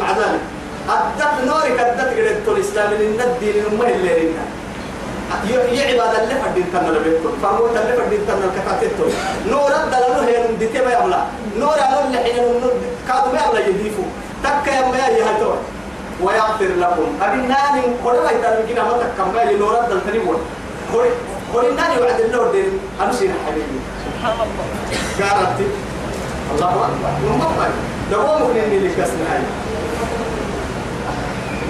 مع 0.02 0.10
ذلك. 0.10 0.40
أدت 0.88 1.44
نورك 1.46 1.78
أدت 1.80 2.00
قد 2.46 2.48
الإسلام 2.48 2.90
من 2.90 3.20
الدين 3.20 3.54
الأمة 3.54 3.88
اللي 3.88 4.14
رينا 4.14 4.44
يعباد 5.72 6.14
اللي 6.22 6.34
فردين 6.42 6.66
تنا 6.72 6.88
لبيتكم 6.88 7.32
فهو 7.42 7.66
اللي 7.66 7.96
فردين 7.96 8.20
تنا 8.28 8.44
الكتاتيتو 8.44 9.04
نور 9.50 9.72
الدلالو 9.84 10.20
هي 10.28 10.52
نديتي 10.52 10.78
ما 10.84 10.92
يبلا 10.92 11.20
نور 11.58 11.74
أنا 11.74 12.04
اللي 12.06 12.18
حين 12.18 12.44
كادو 13.08 13.32
ما 13.32 13.40
يبلا 13.46 13.66
يديفو. 13.68 14.02
تك 14.44 14.66
يا 14.66 14.80
ما 14.88 14.96
يهتو 14.96 15.52
ويغفر 16.22 16.70
لكم. 16.80 17.08
أبي 17.22 17.36
ناني 17.36 17.82
قرنا 18.04 18.30
يتركنا 18.30 18.82
ما 18.82 18.94
تكمل 19.02 19.58
نور 19.58 19.80
الدل 19.80 20.00
تنيمون 20.06 20.38
هوري 20.94 21.10
هوري 21.54 21.70
ناني 21.72 22.02
وعد 22.02 22.20
النور 22.20 22.46
دين. 22.52 22.78
أمشي 23.02 23.26
حبيبي. 23.46 23.78
سبحان 24.04 24.36
الله. 24.44 24.66
قالت 25.20 25.58
الله 26.52 26.72
أكبر. 26.86 27.12
ومبقى 27.26 27.68
دوامك 28.10 28.56
لأني 28.56 28.76
اللي 28.76 28.88
كسنا 28.88 29.24
هاي 29.32 29.42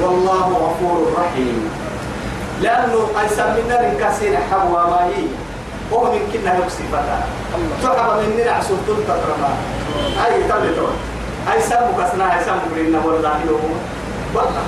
والله 0.03 0.47
غفور 0.65 1.13
رحيم. 1.19 1.71
لأنه 2.63 3.01
أيسا 3.23 3.45
من 3.47 3.69
نار 3.69 3.95
كاسين 4.01 4.37
حوا 4.51 4.91
ما 4.91 5.05
هي 5.07 5.25
وهو 5.91 6.13
من 6.13 6.23
كنا 6.33 6.59
يكسي 6.59 6.83
فتا. 6.93 7.19
تعب 7.83 8.19
من 8.19 8.37
نار 8.39 8.55
عسول 8.55 8.77
دول 8.87 8.97
تقرما 9.09 9.51
أي 10.27 10.43
تبلتون 10.49 10.95
أيسا 11.53 11.91
مكسنا 11.91 12.39
أيسا 12.39 12.53
مكرنا 12.53 12.99
والله 13.05 13.41
يوم 13.49 13.81
والله. 14.35 14.65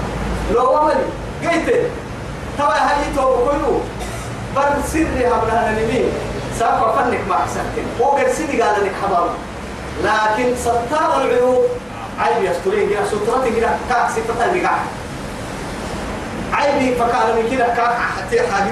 لو 0.54 0.78
أمل 0.78 1.00
قيت. 1.42 1.68
توا 2.58 2.74
هاي 2.74 3.14
تو 3.16 3.36
كله 3.44 3.80
بر 4.56 4.76
سري 4.92 5.26
هبنا 5.26 5.70
نمين 5.70 6.08
سافر 6.58 6.92
فنك 6.92 7.20
مع 7.30 7.46
سكن 7.46 7.86
وقد 8.00 8.28
سيدي 8.28 8.62
قال 8.62 8.84
لك 8.84 8.92
حضر 9.02 9.28
لكن 10.04 10.56
ستار 10.56 11.20
العيوب. 11.20 11.62
عيب 12.20 12.44
يسترين 12.44 12.90
كده 12.90 13.04
سترتي 13.06 13.50
كده 13.56 13.70
كاك 13.88 14.10
ستة 14.10 14.52
بقاع 14.54 14.78
عيبي 16.52 16.94
فكان 16.94 17.36
من 17.36 17.48
كده 17.50 17.66
كاك 17.66 17.96
حتى 18.16 18.36
لنا 18.36 18.66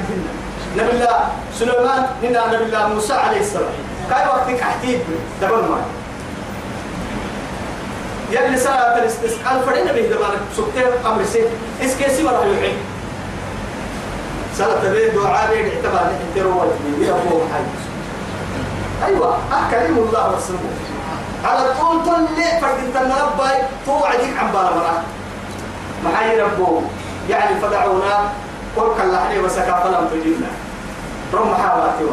نبي 0.77 0.91
الله 0.91 1.29
سليمان 1.59 2.07
هنا 2.23 2.47
نبي 2.47 2.65
الله 2.65 2.89
موسى 2.89 3.13
عليه 3.13 3.41
السلام. 3.41 3.73
كاي 4.11 4.27
وقتك 4.27 4.61
حتيب 4.61 5.01
دبل 5.43 5.57
ما؟ 5.57 5.79
يلي 8.31 8.57
سنة 8.57 8.75
الاستسقاء 8.75 9.63
فرينا 9.67 9.93
به 9.93 10.01
دبانك 10.01 10.41
سكتين 10.57 11.07
أمر 11.07 11.25
سيف. 11.25 11.47
اسكيسي 11.83 12.25
ولا 12.25 12.45
يعين 12.45 12.77
سنة 14.59 14.75
تبيه 14.83 15.09
دعاء 15.09 15.51
بيد 15.51 15.67
اعتبار 15.75 16.11
أنت 16.11 16.45
روى 16.45 16.67
يا 17.01 17.11
أبو 17.13 17.39
محمد. 17.45 17.85
أيوه 19.07 19.39
اكرم 19.53 19.99
الله 19.99 20.37
رسوله 20.37 20.71
على 21.45 21.75
طول 21.81 22.05
طل 22.05 22.27
فرد 22.61 22.79
أنت 22.87 22.97
نربي 22.97 23.55
توعدك 23.87 24.39
عن 24.39 24.47
بالمرة 24.53 25.03
معي 26.05 26.41
ربو 26.41 26.81
يعني 27.31 27.61
فدعونا 27.61 28.15
قل 28.77 28.89
كاللحني 28.99 29.39
وسكا 29.39 29.75
فلم 29.85 30.09
تجيبنا 30.13 30.51
رم 31.35 31.55
حالاتي 31.55 32.05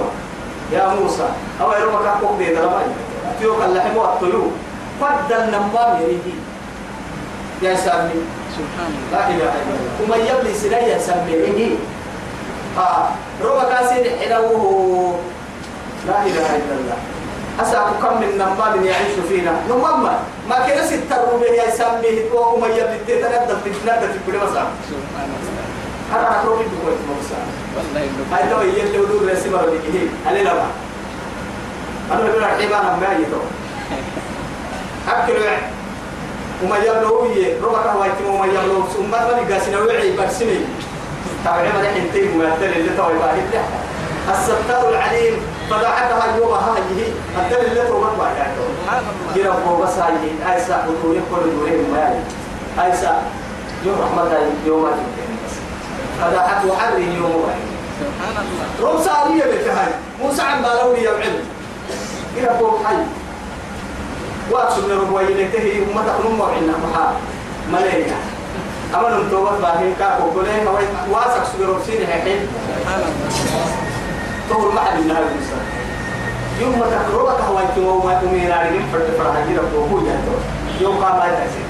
يا 0.72 0.88
موسى 0.88 1.28
أو 1.62 1.72
يرمك 1.72 2.05
أقوم 2.05 2.38
بيد 2.38 2.57
رمي 2.57 2.93
أتيو 3.36 3.59
كاللحم 3.59 3.97
والطيو 3.97 4.43
فدل 5.01 5.51
نمام 5.51 6.01
يريدي. 6.01 6.36
يا 7.62 7.76
سامي 7.76 8.22
سبحان 8.57 8.89
الله. 8.89 9.12
لا 9.12 9.22
إله 9.30 9.51
إلا 9.62 9.74
الله. 9.78 9.93
ومن 10.01 10.22
يبلي 10.26 10.53
سنيا 10.53 10.78
يا 10.78 10.97
سامي 10.97 11.32
يريدي. 11.32 11.76
آه 12.78 13.09
ربك 13.43 13.72
أسير 13.72 14.05
حلوة. 14.20 15.20
لا 16.07 16.18
إله 16.26 16.49
إلا 16.55 16.76
الله. 16.80 16.97
أسأل 17.60 17.84
كم 18.02 18.22
من 18.22 18.38
نمام 18.38 18.86
يعيش 18.86 19.14
فينا. 19.30 19.52
نمام 19.70 20.04
ما؟ 20.04 20.56
كنا 20.68 20.86
ستر 20.86 21.26
به 21.41 21.45
يا 21.47 21.70
سامي 21.70 22.08
ومن 22.34 22.70
يبلي 22.72 22.99
تتردد 23.08 23.58
في 23.64 23.70
تنادى 23.84 24.08
في 24.14 24.20
كل 24.28 24.38
مساء 24.38 24.66
أنا 26.16 26.39
أقول 26.43 26.60
لك 26.60 26.66
بقول 26.84 26.93
مساء 27.22 27.43
والله 27.78 28.08
هاي 28.32 28.49
تو 28.49 28.62
يلي 28.62 28.99
ودور 28.99 29.32
رسمة 29.32 29.58
وديه 29.64 30.08
علي 30.28 30.43
لما 30.43 30.66
أنا 32.12 32.20
بقول 32.24 32.41
لك 32.41 32.47
حيوان 32.47 32.86
ما 33.02 33.08
يتو 33.20 33.41
أكل 35.10 35.34
وما 36.64 36.78
يبلو 36.78 37.26
يه 37.36 37.58
ربك 37.64 37.86
هو 37.88 38.04
يتم 38.06 38.26
وما 38.36 38.45
يبلو 38.45 38.84
ثم 38.88 39.12
ما 39.12 39.41
نقاسنا 39.41 39.80
وعي 39.80 40.18
برسمي 40.18 40.60
تابع 41.45 41.62
ما 41.76 41.82
نحن 41.82 42.12
تيم 42.14 42.38
ما 42.38 42.56
تل 42.60 42.66
اللي 42.80 42.91
تو 42.97 43.10
يبقى 43.10 43.34
هيك 43.36 43.62
الستار 44.30 44.89
العليم 44.89 45.34
فضحكها 45.69 46.34
اليوم 46.36 46.53
هذه 46.53 47.13
الدل 47.38 47.65
اللي 47.65 47.88
تو 47.88 47.99
ما 48.01 48.28
يعني. 48.38 48.53
سبحان 48.86 49.03
الله 49.03 49.36
جرى 49.36 49.53
هو 49.67 49.76
بس 49.82 49.97
هاي 49.97 50.13
أيسا 50.53 50.86
وتقول 50.88 51.15
كل 51.32 51.51
دورين 51.57 51.91
ما 51.91 51.97
يعني 51.99 52.19
أيسا 52.91 53.22
يوم 53.86 53.95
رحمة 54.01 54.38
يوم 54.65 54.84
ما 54.84 54.91
فضحك 56.22 56.65
وحري 56.72 57.03
يوم 57.03 57.45
سبحان 57.99 58.45
الله 58.45 58.91
رب 58.91 58.99
سالية 58.99 59.43
بتهاي 59.43 59.91
موسى 60.22 60.41
عم 60.41 60.61
بالوني 60.61 61.03
يا 61.03 61.11
علم 61.11 61.43
إلى 62.38 62.49
فوق 62.59 62.86
حي. 62.86 62.95
وأقسم 64.51 64.89
لهم 64.89 65.13
وينتهي 65.13 65.82
وما 65.82 66.01
تقنون 66.07 66.36
موعنا 66.36 66.74
محا. 66.84 67.13
ملايا 67.72 68.15
أما 68.95 69.09
نمتوبة 69.09 69.51
باهين 69.51 69.95
كاكو 69.99 70.32
كلين 70.32 70.67
واسق 71.11 71.43
سبيرو 71.53 71.76
سيني 71.86 72.03
الله 72.03 72.47
تقول 74.52 74.74
ما 74.76 74.82
حد 74.82 74.99
من 74.99 75.12
هذا 75.12 75.30
يوم 76.62 76.80
ما 76.80 76.86
تقربك 76.86 77.41
هوايك 77.41 77.78
وما 77.78 78.20
أمير 78.24 78.54
عليهم 78.54 78.86
فرد 78.93 79.10
فرح 79.18 79.47
جيرا 79.47 79.64
فوقو 79.74 79.99
جاتو 80.06 80.36
يوم 80.82 81.04
قام 81.04 81.18
ما 81.18 81.26
يتأسير 81.26 81.66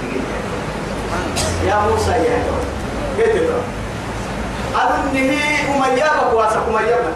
يا 1.65 1.75
موسى 1.89 2.11
يا 2.11 2.43
تو 2.47 2.55
قلت 3.23 3.36
له 3.36 3.61
أظنه 4.75 5.38
أميابك 5.88 6.34
واسق 6.34 6.67
أميابك 6.67 7.15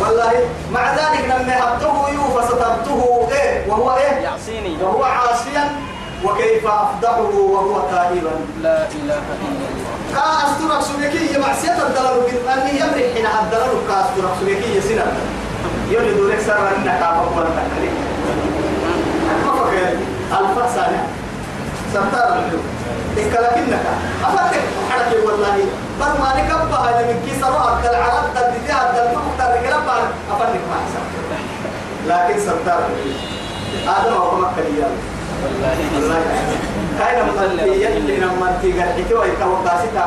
والله 0.00 0.32
مع 0.72 0.94
ذلك 0.94 1.24
لما 1.24 1.58
هبته 1.58 2.08
يوفى 2.08 2.46
سترته 2.46 3.28
إيه؟ 3.32 3.68
وهو 3.70 3.96
إيه؟ 3.96 4.12
يعصيني. 4.12 4.76
وهو 4.82 5.04
عاصيا. 5.04 5.70
وكيف 6.26 6.66
أفضحه 6.66 7.34
وهو 7.54 7.80
تائبا؟ 7.90 8.34
لا 8.62 8.76
إله 8.82 8.88
إلا 9.04 9.14
الله. 9.14 9.86
كاسترك 10.14 10.82
سلكية 10.82 11.38
معصية 11.38 11.78
الدلال 11.86 12.20
بالأني 12.26 12.70
يمرح 12.80 13.06
حين 13.14 13.26
الدلال 13.42 13.72
كاسترك 13.88 14.32
سلكية 14.40 14.80
سنة. 14.80 15.06
يولي 15.90 16.14
دورك 16.14 16.40
سر 16.46 16.68
أنك 16.76 17.02
أفضل 17.02 17.46
ما 17.54 17.62
فكر 19.46 19.74
الفا 20.38 20.64
سنة 20.74 21.00
ستار 21.90 22.28
الحلو. 22.38 22.60
إكلكنك 23.18 23.86
أفتك. 24.24 24.60
حركة 24.90 25.26
والله. 25.26 25.56
بل 26.00 26.12
ما 26.20 26.30
نكبه 26.36 26.76
هذا 26.76 27.02
من 27.06 27.18
كيس 27.26 27.44
روح 27.44 27.84
العرب 27.84 28.24
تدتها 28.34 28.90
الدلال 28.90 29.18
مختار 29.18 29.52
كلام 29.64 29.88
أفتك 30.30 30.60
حسن 30.72 31.04
لكن 32.08 32.40
ستار 32.40 32.80
الحلو. 32.88 33.14
آدم 33.88 34.14
هو 34.14 34.36
مكة 34.36 34.88
والله 35.44 36.22
كاين 36.98 37.18
مطلية 37.28 37.88
اللي 37.88 38.16
لما 38.16 38.58
تيجي 38.62 38.82
حكوا 38.82 39.24
يتوقع 39.24 39.74
ستة 39.84 40.04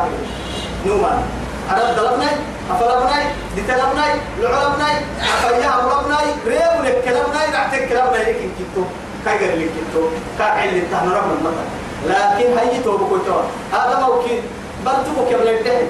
نوما 0.86 1.24
أرد 1.72 1.96
دلبناي 1.96 2.36
أفلبناي 2.72 3.24
دتلبناي 3.58 4.14
لعلبناي 4.42 4.96
أفيا 5.22 5.70
أمربناي 5.80 6.28
ريب 6.48 6.86
لك 6.86 7.04
كلامناي 7.06 7.48
رعتك 7.54 7.90
كلامناي 7.90 8.24
لك 8.24 8.38
كنتو. 8.58 8.88
كاي 9.26 9.38
قال 9.38 9.60
لك 9.60 9.70
كنتو. 9.76 10.08
كاي 10.40 10.70
اللي 10.70 10.82
تهنا 10.92 11.18
رب 11.18 11.32
المطر. 11.38 11.66
لكن 12.08 12.58
هي 12.58 12.84
تو 12.84 12.98
بكوتو 12.98 13.40
هذا 13.74 14.00
موكي 14.00 14.42
بل 14.86 14.92
تو 14.92 15.12
بكي 15.22 15.36
من 15.36 15.48
الدهن 15.48 15.88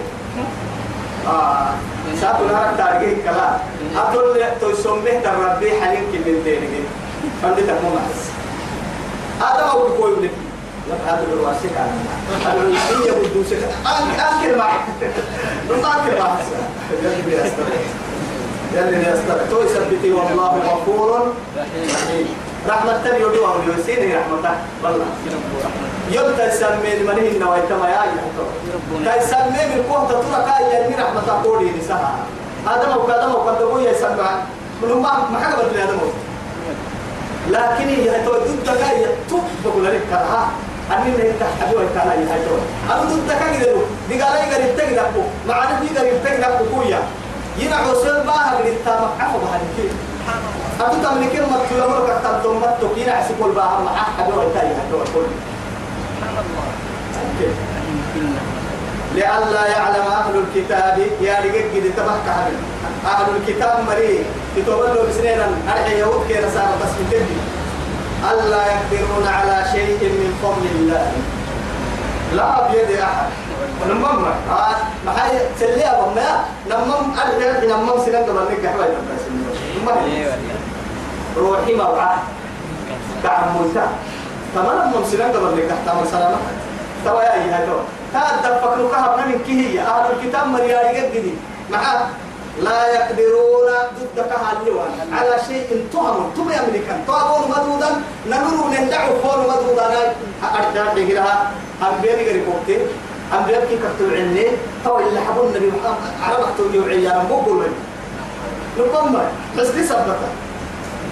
آه. 1.28 1.68
ساتو 2.22 2.46
نهار 2.46 2.74
تارجي 2.78 3.16
كلا 3.16 3.58
أقول 3.96 4.44
تو 4.62 4.74
سميه 4.74 5.20
تربي 5.20 5.82
حليم 5.82 6.04
كل 6.12 6.44
دينك. 6.44 6.74
فندتك 7.44 7.78
مو 7.84 7.90
محس 7.96 8.22
هذا 9.40 9.64
هو 9.66 9.88
كوي 9.98 10.12
لك 10.22 10.32
هذا 11.08 11.26
الواسك 11.34 11.72
هذا 12.46 12.62
الواسية 12.62 13.12
بدوسك 13.12 13.58
أنكر 13.88 14.58
معك 14.58 14.82
نطاكر 15.70 16.20
معك 16.20 16.40
يلي 17.04 17.34
يستر 17.38 17.64
يلي 18.76 18.98
يستر 18.98 19.38
تو 19.52 19.62
يثبتي 19.64 20.12
والله 20.12 20.58
غفور 20.58 21.34
رحيم. 21.58 22.28
رحمة 22.70 23.04
تاني 23.04 23.18
يدوى 23.18 23.54
ويسيني 23.68 24.16
رحمة 24.16 24.56
والله. 24.84 25.06
يبتا 26.12 26.54
يسمي 26.54 26.94
المنيه 26.94 27.32
النوايت 27.32 27.72
ما 27.72 27.90
يا 27.90 28.04
يسمي 29.18 29.76
من 29.76 29.84
قوة 29.90 30.08
تطلع 30.08 30.40
كاي 30.48 30.86
يلي 30.86 30.96
رحمة 30.96 31.44
قولي 31.44 31.72
نساها 31.80 32.16
هذا 32.68 32.90
ما 32.90 32.96
وكذا 32.96 33.28
ما 33.28 33.36
وكذا 33.36 33.92
يسمع 33.92 34.32
من 34.84 34.92
هم 34.92 35.02
ما 35.02 35.40
حاجة 35.40 35.56
بدل 35.56 35.80
هذا 35.80 35.92
موت 35.92 36.14
لكن 37.50 37.88
هي 37.90 38.26
تو 38.26 38.32
ضد 38.32 38.66
جاي 38.80 39.06
توب 39.30 39.44
بقول 39.66 39.86
لك 39.86 40.02
كرها 40.10 40.50
أني 40.92 41.12
حبيبي 41.62 41.86
كان 41.96 42.08
أي 42.10 42.18
هاي 42.18 42.46
تقول 42.46 42.60
أنا 42.92 43.04
ضد 43.04 43.30
كذا 43.30 43.74
دي 44.10 44.22
قال 44.22 44.34
لي 44.34 44.56
قريب 44.56 44.78
تقدر 44.78 45.06
مع 45.48 45.64
أنا 45.64 45.80
دي 45.80 45.98
قريب 46.00 46.14
تقدر 46.24 46.66
كويا. 46.76 47.00
ينا 47.58 47.76
عسل 47.76 48.26
ما 48.26 48.34
هقدر 48.34 48.74
تام 48.86 49.04
عفوا 49.20 49.40
بهذه 49.40 49.90
أنت 50.94 51.06
تملك 51.06 51.32
كلمة 51.32 51.60
كلمة 51.70 52.00
كتبت 52.08 52.44
ثم 52.44 52.88
تكين 52.88 53.10
عسكوا 53.10 53.48
الباهم 53.48 53.86
مع 53.86 53.92
حبيبي 53.96 54.54
تاني 54.54 54.70
هاي 54.70 54.90
تقول 54.92 55.08
سبحان 55.08 56.36
الله. 56.46 57.79
لئلا 59.20 59.64
يعلم 59.68 60.08
أهل 60.20 60.36
الكتاب. 60.44 60.98
يا 61.22 61.36
قد 61.74 61.86
تبحك 61.98 62.28
أهل 63.06 63.26
الكتاب 63.36 63.76
مري. 63.88 64.24
له 64.96 65.04
بسنين 65.10 65.40
أرحي 65.70 66.00
يهود 66.00 66.28
كي 66.28 66.36
رسالة 66.40 66.76
بس 66.82 66.94
من 67.00 67.08
ألا 68.32 68.62
يقدرون 68.74 69.28
على 69.28 69.56
شيء 69.72 70.00
من 70.20 70.32
فضل 70.44 70.66
الله. 70.76 71.12
لا 72.38 72.68
بيد 72.72 73.00
أحد. 73.00 73.30
نمم. 73.90 74.26
آه 74.52 74.76
ما 75.06 75.12
هي 75.26 75.40
سلي 75.60 75.86
أبو 75.86 76.10
ما 76.16 76.30
نمم. 76.70 77.20
أرحي 77.20 77.68
نمم. 77.68 77.90
سنين 78.06 78.24
قبل 78.28 78.44
نك 78.52 78.66
حواي 78.74 78.90
نمم. 79.76 79.90
أيوه 79.90 80.34
روحي 81.38 81.74
موعى 81.76 82.16
تعملتا 83.24 83.88
تمام 84.56 84.94
نمم. 84.94 85.06
سنين 85.12 85.32
قبل 85.32 85.52
نك 85.58 85.72
تعمل 85.86 86.08
سلامة. 86.12 86.38
توا 87.06 87.24
يا 87.24 87.34
إيها 87.34 87.66
توا 88.14 88.42
تاد 88.44 88.62
فكرك 88.62 88.94
هبنا 88.94 89.26
من 89.26 89.40
كهية. 89.48 89.82
أهل 89.82 90.06
الكتاب 90.12 90.48
مرياري 90.48 90.98
قدي 90.98 91.34
معاه 91.72 92.08
لا 92.62 92.88
يقدرون 92.94 93.70
ضدك 94.00 94.32
هاليوان 94.32 94.92
على 95.14 95.36
شيء 95.48 95.88
تهم. 95.94 96.32
تم 96.36 96.50
يملكا 96.58 96.96
تهمون 97.08 97.44
مدودا. 97.52 97.90
نمر 98.28 98.68
نندعو 98.74 99.20
فور 99.24 99.40
مدودا. 99.52 99.88
أرجع 100.44 100.94
بهرها 100.94 101.52
أنبياء 101.82 102.16
غير 102.16 102.46
كوكتي 102.46 102.78
أنبياء 103.34 103.66
كي 103.66 103.78
كتب 103.78 104.14
عني. 104.14 104.46
تو 104.86 105.00
اللي 105.00 105.20
حبون 105.22 105.46
النبي 105.48 105.68
محمد. 105.68 106.12
عرب 106.24 106.40
أكتب 106.40 106.76
يوعي 106.76 107.04
يا 107.04 107.12
رب. 107.12 107.30
بقول 107.30 107.68
نقوم 108.80 109.22
بس 109.58 109.68
دي 109.68 109.84
سبتها 109.84 110.30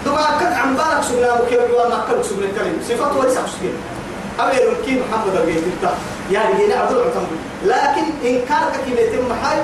دوما 0.06 0.22
كت 0.40 0.54
عم 0.54 0.76
بالك 0.76 1.04
سبنا 1.04 1.34
وكيف 1.34 1.70
يوان 1.70 1.92
أكلك 1.92 2.24
سبنا 2.24 2.46
الكلمة 2.46 2.84
صفات 2.90 3.16
وليس 3.16 3.34
سبنا 3.34 3.72
أبي 4.40 4.58
كي 4.86 5.00
محمد 5.00 5.36
البيت 5.36 5.64
يعني 6.32 6.54
هنا 6.54 6.76
عدل 6.76 7.02
عتم 7.02 7.28
لكن 7.66 8.28
إنكارك 8.28 8.84
كي 8.86 8.92
يتم 8.92 9.34
حي 9.44 9.58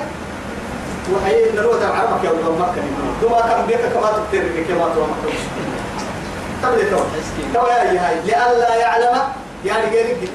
وحي 1.12 1.56
نروح 1.56 1.76
العرب 1.76 2.24
يا 2.24 2.30
أبو 2.30 2.52
مكة 2.58 2.82
دوما 3.22 3.40
كان 3.40 3.66
بيك 3.66 3.80
كما 3.80 4.06
تكتر 4.06 4.44
كما 4.68 4.86
مكة. 4.86 5.34
قبل 6.62 6.90
تو 6.90 6.98
تو 7.54 7.66
يا 7.66 8.08
هاي 8.08 8.20
لئلا 8.24 8.74
يعلم 8.74 9.18
يعني 9.64 9.90
غيرك 9.90 10.28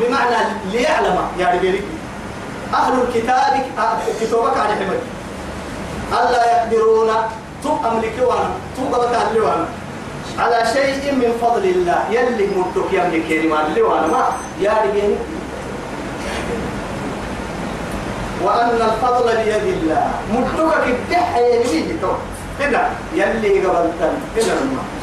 بمعنى 0.00 0.36
ليعلم 0.72 1.18
يعني 1.38 1.58
غيرك 1.58 1.84
أهل 2.74 2.92
الكتاب 2.92 3.62
كتابك 4.20 4.56
على 4.56 4.74
حمد. 4.74 5.00
ألا 6.12 6.44
يقدرون؟ 6.46 7.10
تو 7.62 7.70
أملك 7.88 8.14
وأنا 8.22 8.50
تو 8.76 8.82
قبط 8.94 9.28
اللي 9.28 9.40
وأنا 9.40 9.66
على 10.38 10.58
شيء 10.72 11.12
من 11.12 11.30
فضل 11.42 11.64
الله. 11.64 12.00
يلي 12.10 12.46
مدك 12.56 12.88
يملك 12.92 13.30
يا 13.30 13.66
اللي 13.66 13.82
وأنا 13.82 14.06
ما 14.06 14.24
يا 14.60 14.74
رجال 14.84 15.16
وأن 18.44 18.70
الفضل 18.70 19.26
بيد 19.36 19.66
الله. 19.82 20.04
مدتك 20.32 20.84
كدح 21.10 21.28
تو 22.02 22.12
كده 22.60 22.82
يلي 23.14 23.66
قبلتن 23.66 24.14
كده 24.36 24.54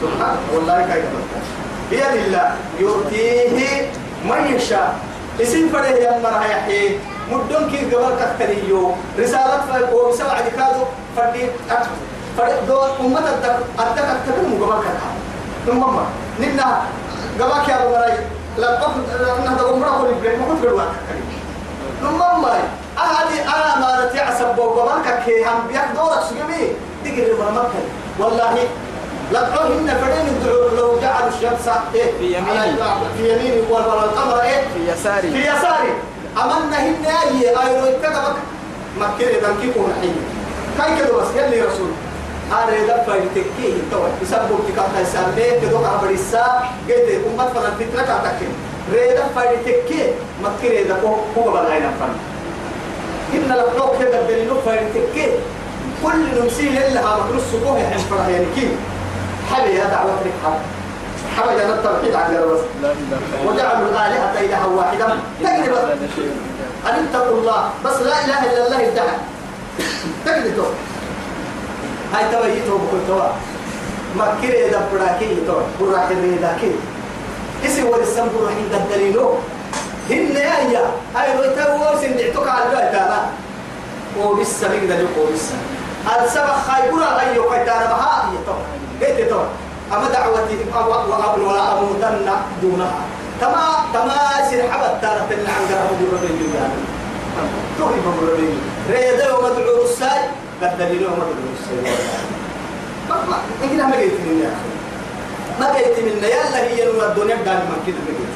سبحان 0.01 0.35
والله 0.53 0.77
كاي 0.87 1.01
قبلتن 1.03 1.43
بيد 1.91 2.13
الله. 2.25 2.47
يؤتيه 2.79 3.91
من 4.23 4.55
يشاء. 4.55 4.95
اسم 5.41 5.69
فره 5.69 5.85
يا 5.85 6.19
مرها 6.23 6.47
يحيي. 6.47 6.99
مدن 7.31 7.69
كي 7.71 7.89
قبل 7.89 8.15
كتريو 8.21 8.93
رسالة 9.19 9.89
فوق 9.91 10.13
سبع 10.15 10.41
دكادو 10.45 10.83
فدي 11.17 11.43
فدي 12.37 12.53
دو 12.67 12.77
أمة 13.01 13.19
الدك 13.19 13.57
الدك 13.79 14.07
الدك 14.15 14.37
مو 14.49 14.65
قبل 14.65 14.81
كتها 14.85 15.09
ثم 15.65 15.79
ما 15.79 16.05
ننا 16.39 16.81
قبل 17.39 17.65
كي 17.65 17.73
أبو 17.75 17.89
مراي 17.89 18.17
لا 18.57 18.79
قبل 18.83 19.01
نهضر 19.45 19.73
عمره 19.73 20.01
كل 20.01 20.13
بيت 20.21 20.39
ما 20.39 20.45
كنت 20.45 20.65
قلوا 20.65 20.81
ثم 22.01 22.17
ما 22.41 22.53
أهدي 22.97 23.41
أنا 23.41 23.79
ما 23.79 24.05
نتعصب 24.05 24.55
بوقبالك 24.55 25.23
كي 25.25 25.45
هم 25.45 25.67
بيك 25.67 25.81
دورك 25.95 26.19
سجمي. 26.29 26.67
تقري 27.05 27.33
ما 27.39 27.51
مكة 27.51 27.81
والله 28.19 28.57
لقوهن 29.31 29.97
فرين 30.01 30.27
الدعور 30.27 30.71
لو 30.77 30.99
جعلوا 31.01 31.27
الشمس 31.27 31.67
إيه؟ 31.95 32.11
في 32.19 32.37
يميني. 32.37 32.77
في 33.17 33.33
يميني 33.33 33.61
والقمر 33.71 34.41
إيه؟ 34.41 34.61
في 34.73 34.91
يساري. 34.91 35.31
في 35.31 35.41
يساري. 35.41 35.93
أمنا 36.37 36.79
هن 36.79 37.05
أي 37.05 37.49
أيرو 37.49 37.85
يتكبك 37.85 38.35
مكة 38.97 39.27
إذا 39.27 39.55
كيكون 39.61 39.93
حين 40.01 40.15
كاي 40.77 40.97
كده 40.97 41.17
بس؟ 41.17 41.27
يلي 41.35 41.61
رسول. 41.61 41.91
أنا 42.51 42.77
إذا 42.83 43.03
فايتكيه 43.07 43.73
توي 43.91 44.09
يسبب 44.21 44.59
تكاتا 44.67 45.01
يسميه 45.01 45.59
كده 45.61 45.79
كعبر 45.79 46.09
الساعة 46.09 46.69
قلت 46.89 47.21
أمة 47.33 47.47
فلان 47.47 47.71
فترة 47.73 48.01
كاتكين 48.01 48.53
ريدا 48.93 49.25
فايتكيه 49.35 50.11
مكة 50.43 50.79
إذا 50.81 51.01
هو 51.37 51.51
بالعين 51.51 51.81
فلان 51.99 52.15
إن 53.33 53.51
لقلوك 53.51 53.99
كده 53.99 54.21
الدليل 54.21 54.49
فايتكيه 54.65 55.31
كل 56.03 56.41
نمسيل 56.41 56.77
إلا 56.77 57.01
مكروس 57.01 57.43
سبوه 57.51 57.79
يحن 57.79 57.97
فرح 57.97 58.27
كيف 58.55 58.71
حبي 59.51 59.75
يا 59.75 59.85
دعوة 59.85 60.11
ركحة 60.11 60.57
حبي 61.37 61.63
أنا 61.65 61.73
التوحيد 61.75 62.15
عن 62.15 62.31
اله 62.31 62.59
وجعلوا 63.45 63.87
الآلهة 63.89 64.39
إلها 64.39 64.65
واحدة 64.65 65.07
تقريبا 65.43 65.79
هذا 65.79 65.97
أن 66.99 67.07
اتقوا 67.09 67.37
الله 67.37 67.69
بس 67.85 68.01
لا 68.01 68.25
إله 68.25 68.53
إلا 68.53 68.65
الله 68.65 68.87
ادعى 68.87 69.17
تقدر 70.25 70.65
هاي 72.15 72.31
تويته 72.31 72.77
بكل 72.77 73.07
توا 73.07 73.27
ما 74.17 74.37
كيري 74.41 74.69
دا 74.69 74.81
براكي 74.93 75.35
تو 75.47 75.59
ريدا 76.23 76.57
كي 76.61 76.71
اسي 77.65 77.83
ولسان 77.83 78.27
براكي 78.33 78.63
قدرينو 78.73 79.33
هن 80.09 80.35
يا 80.71 80.83
هاي 81.15 81.35
لو 81.35 81.43
تو 81.43 81.99
سندعتك 82.01 82.47
على 82.47 82.63
البيت 82.63 82.95
أنا 82.95 83.19
ولسه 84.17 84.67
نقدر 84.67 85.03
نقول 85.03 85.33
لسه 85.33 85.55
السبع 86.23 86.55
خايبنا 86.67 87.19
أيو 87.19 87.43
كيتانا 87.49 87.85
بها 87.85 88.29
هي 88.31 88.37
تو 88.45 88.55
قلت 89.01 89.29
تو 89.29 89.41
أما 89.93 90.09
دعوتي 90.09 90.57
وأبل 91.09 91.41
ولا 91.41 91.79
أموتن 91.79 92.27
دونها 92.61 93.01
تما 93.41 93.65
تما 93.93 94.17
سر 94.49 94.61
حبت 94.71 95.01
تانا 95.01 95.25
تلنا 95.29 95.49
عن 95.55 95.63
قرب 95.69 95.99
جوان 95.99 96.71
توهي 97.77 97.99
بربين 98.21 98.59
ريدا 98.89 99.33
ومدعو 99.33 99.83
الساي 99.83 100.44
قد 100.61 100.77
دليل 100.79 101.03
ومدعو 101.05 101.51
الساي 101.59 101.93
ما 103.09 103.15
ما 103.29 103.37
إنك 103.63 103.81
ما 103.81 103.95
قلت 103.95 104.19
من 104.25 104.39
يا 104.43 104.47
أخي. 104.47 104.69
ما 105.59 105.67
قلت 105.77 105.99
من 105.99 106.23
يلا 106.23 106.63
هي 106.63 106.83
الدنيا 106.83 107.35
قال 107.35 107.59
ما 107.69 107.77
كده 107.87 107.95
ما 108.07 108.11
قلت 108.17 108.35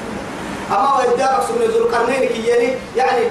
أما 0.72 1.14
ودارك 1.14 1.42
سبنا 1.50 1.66
ذو 1.66 1.78
القرنين 1.86 2.30
كياني 2.30 2.74
يعني 2.98 3.22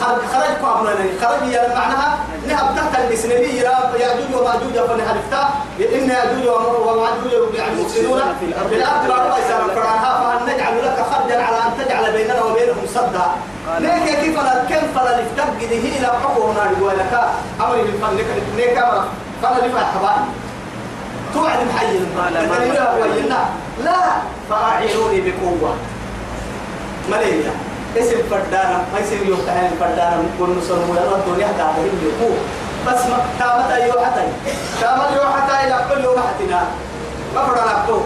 خرج 0.00 0.20
خرج 0.32 0.52
قابنا 0.62 0.90
خرج 1.22 1.48
يا 1.48 1.68
معناها 1.74 2.18
نهب 2.48 2.76
تحت 2.76 3.04
الإسلامية 3.04 3.70
يأجوج 4.00 4.40
ومأجوج 4.40 4.88
فنحلفتا 4.88 5.48
إن 5.80 6.10
يأجوج 6.10 6.46
ومأجوج 6.86 7.32
مفسدون 7.80 8.20
في 8.40 8.44
الأرض 8.46 8.72
لا 9.08 9.16
رأي 9.16 9.42
سارا 9.48 9.74
فرانها 9.74 10.38
فهل 10.38 10.54
نجعل 10.54 10.78
لك 10.86 11.06
خرجا 11.12 11.42
على 11.42 11.56
أن 11.56 11.84
تجعل 11.84 12.12
بيننا 12.12 12.42
وبينهم 12.42 12.86
صدا؟ 12.94 13.26
ليك 13.78 14.20
كيف 14.20 14.36
لا 14.36 14.64
كيف 14.64 14.96
لا 14.96 15.20
نفتق 15.20 15.68
هي 15.70 16.00
لا 16.00 16.12
نقول 16.70 16.98
لك 16.98 17.20
أمري 17.60 17.82
بالفن 17.82 18.16
لك 18.16 18.26
ليك 18.56 18.78
أمر 18.78 19.04
فلا 19.42 19.66
لفع 19.66 19.80
حبائي 19.80 20.24
توعد 21.34 21.58
محيي 21.74 21.98
لا 21.98 23.38
لا 23.84 24.00
فأعينوني 24.50 25.20
بقوة. 25.20 25.74
مليا 27.10 27.52
اسم 28.00 28.16
فردانا 28.30 28.78
ما 28.92 28.98
يصير 29.00 29.26
يوم 29.26 29.40
تعالى 29.46 29.68
فردانا 29.80 30.16
من 30.16 30.58
نصر 30.58 30.78
ويلا 30.90 31.16
الدنيا 31.16 31.46
هي 31.46 31.86
يقول 32.08 32.36
بس 32.86 33.00
ما 33.10 33.18
تامت 33.38 33.70
أيوة 33.70 34.04
حتى 34.06 34.22
تامت 34.80 35.12
أيوة 35.12 35.32
حتى 35.36 35.66
إلى 35.66 35.76
كل 35.88 36.04
يوم 36.04 36.16
حتنا 36.28 36.64
ما 37.34 37.44
فرنا 37.46 37.72
نقول 37.72 38.02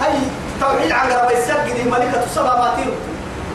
هاي 0.00 0.12
توحيد 0.60 0.92
عن 0.92 1.12
رب 1.12 1.30
السجد 1.30 1.86
ملكة 1.86 2.24
السبع 2.24 2.56
ماتين 2.58 2.90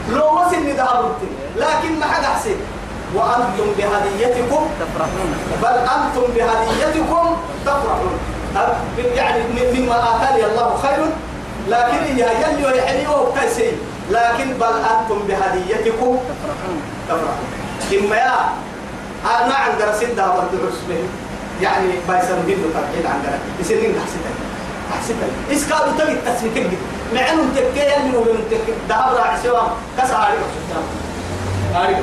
لو 0.09 0.26
وصل 0.26 0.55
ندهر 0.55 1.11
لكن 1.55 1.99
ما 1.99 2.05
حد 2.05 2.23
أحسن. 2.23 2.55
وأنتم 3.15 3.67
بهديتكم 3.78 4.67
تفرحون. 4.80 5.30
بل 5.61 5.67
أنتم 5.67 6.34
بهديتكم 6.36 7.38
تفرحون. 7.65 8.19
يعني 9.15 9.43
مما 9.73 9.95
آتاني 9.95 10.45
الله 10.45 10.78
خير 10.82 11.05
لكن 11.68 12.18
يا 12.18 12.30
يلي 12.32 12.66
ويحني 12.66 13.07
وكيسي 13.07 13.72
لكن 14.11 14.53
بل 14.53 14.74
أنتم 14.91 15.20
بهديتكم 15.28 16.18
تفرحون. 17.07 17.47
إما 17.93 18.16
يا 18.16 18.36
أنا 19.26 19.55
عند 19.55 19.82
رسيد 19.82 20.16
ده 20.16 20.24
عسبه 20.24 20.97
يعني 21.61 21.88
بايسن 22.07 22.45
دين 22.45 22.57
تركيد 22.74 23.05
عند 23.05 23.39
يسنين 23.59 23.95
حسيتك 24.05 24.36
أحسبها 24.93 25.28
إسكادو 25.51 25.91
تبي 25.99 26.11
التسميك 26.11 26.68
معنو 27.13 27.43
تكي 27.55 27.80
يلي 27.80 28.11
مو 28.11 28.20
من 28.20 28.47
تكي. 28.51 28.74
دهب 28.89 29.16
راعي 29.18 29.38
سوا. 29.43 29.61
كسر 29.97 30.16
عليك 30.16 30.39
عليك 31.76 31.97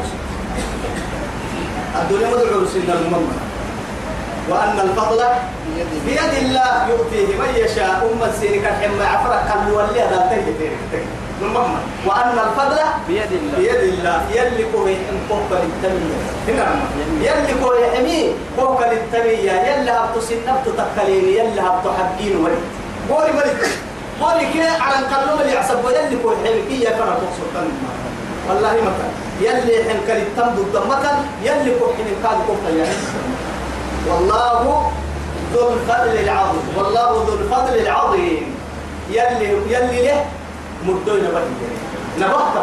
الدنيا 2.03 2.29
مدعو 2.29 2.67
سيدنا 2.73 2.95
المؤمن 2.95 3.52
وأن 4.51 4.80
الفضل 4.80 5.20
بيد 6.07 6.32
الله 6.43 6.88
يؤتيه 6.88 7.28
من 7.38 7.51
يشاء. 7.57 8.11
أم 8.12 8.20
السيرك 8.30 8.64
الحمى 8.64 9.05
عفرك 9.05 9.40
كان 9.49 9.68
يولي 9.68 10.01
هذا 10.03 10.18
تهي 10.30 10.43
وأن 12.07 12.38
الفضل 12.47 12.78
بيد 13.09 13.32
الله. 13.32 13.59
بيد 13.59 13.82
الله. 13.95 14.22
يلي 14.34 14.64
كوي 14.72 14.95
إن 14.95 15.18
فوق 15.28 15.51
للتمية 15.51 16.18
هنا 16.49 16.66
يلي. 17.22 17.55
كوي 17.62 17.86
حمي 17.95 18.34
فوق 18.57 18.80
للتمية 18.90 19.53
يلي 19.53 19.90
هبتو 19.90 20.20
سنبتو 20.20 20.70
تكلين 20.78 21.24
يلي 21.24 21.61
هبتو 21.61 21.90
حقين 21.93 22.36
ولد 22.36 22.62
قولي 23.11 23.30
ولد 23.38 23.59
قولي 24.20 24.47
كي 24.53 24.62
على 24.62 24.99
الكلام 24.99 25.38
اللي 25.40 25.53
يعصب. 25.53 25.84
يلي 25.90 26.16
كوي 26.22 26.36
حمي 26.36 26.62
كي 26.68 26.82
يفرق 26.82 27.18
تقصر 27.22 27.66
والله 28.49 28.74
مثلا 28.88 29.11
يلي 29.40 29.84
حن 29.84 29.99
كلي 30.07 30.24
تمدو 30.36 30.62
مثلا 30.90 31.14
يلي 31.43 31.70
كوي 31.78 31.93
كاد 32.22 32.38
كوي 32.47 32.78
يعني 32.78 32.97
والله 34.09 34.91
ذو 35.55 35.69
الفضل 35.75 36.15
العظيم. 36.25 36.67
والله 36.77 37.11
ذو 37.27 37.35
الفضل 37.35 37.75
العظيم. 37.87 38.45
يلي 39.11 39.49
يلي 39.69 39.99
له 40.07 40.25
مدوين 40.87 41.25
بهي 41.35 41.53
نبهت 42.19 42.55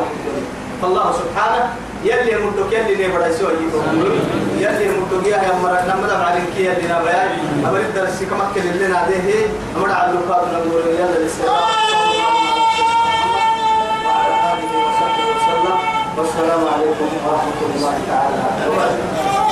فالله 0.81 1.05
سبحانه 1.21 1.63
يلي 2.03 2.35
مدوك 2.45 2.71
يلي 2.73 3.07
نبرا 3.07 3.27
يسوي 3.27 3.53
يلي 4.57 4.85
مدوك 4.97 5.25
يا 5.27 5.37
يا 5.37 5.53
مرا 5.63 5.81
لما 5.89 6.07
دام 6.07 6.21
عليك 6.21 6.55
يلي 6.57 6.85
نبيا 6.89 7.23
أمر 7.67 7.79
الدرس 7.79 8.23
كما 8.29 8.45
كل 8.55 8.65
لنا 8.79 9.07
ده 9.09 9.29
أمر 9.77 9.91
على 9.91 10.11
اللقاء 10.11 10.41
نقول 10.53 10.83
يلا 10.99 11.17
الإسلام 11.17 11.55
والسلام 16.17 16.61
عليكم 16.73 17.09
ورحمة 17.25 17.59
الله 17.75 17.95
تعالى. 18.07 18.41
وبركاته 18.67 19.48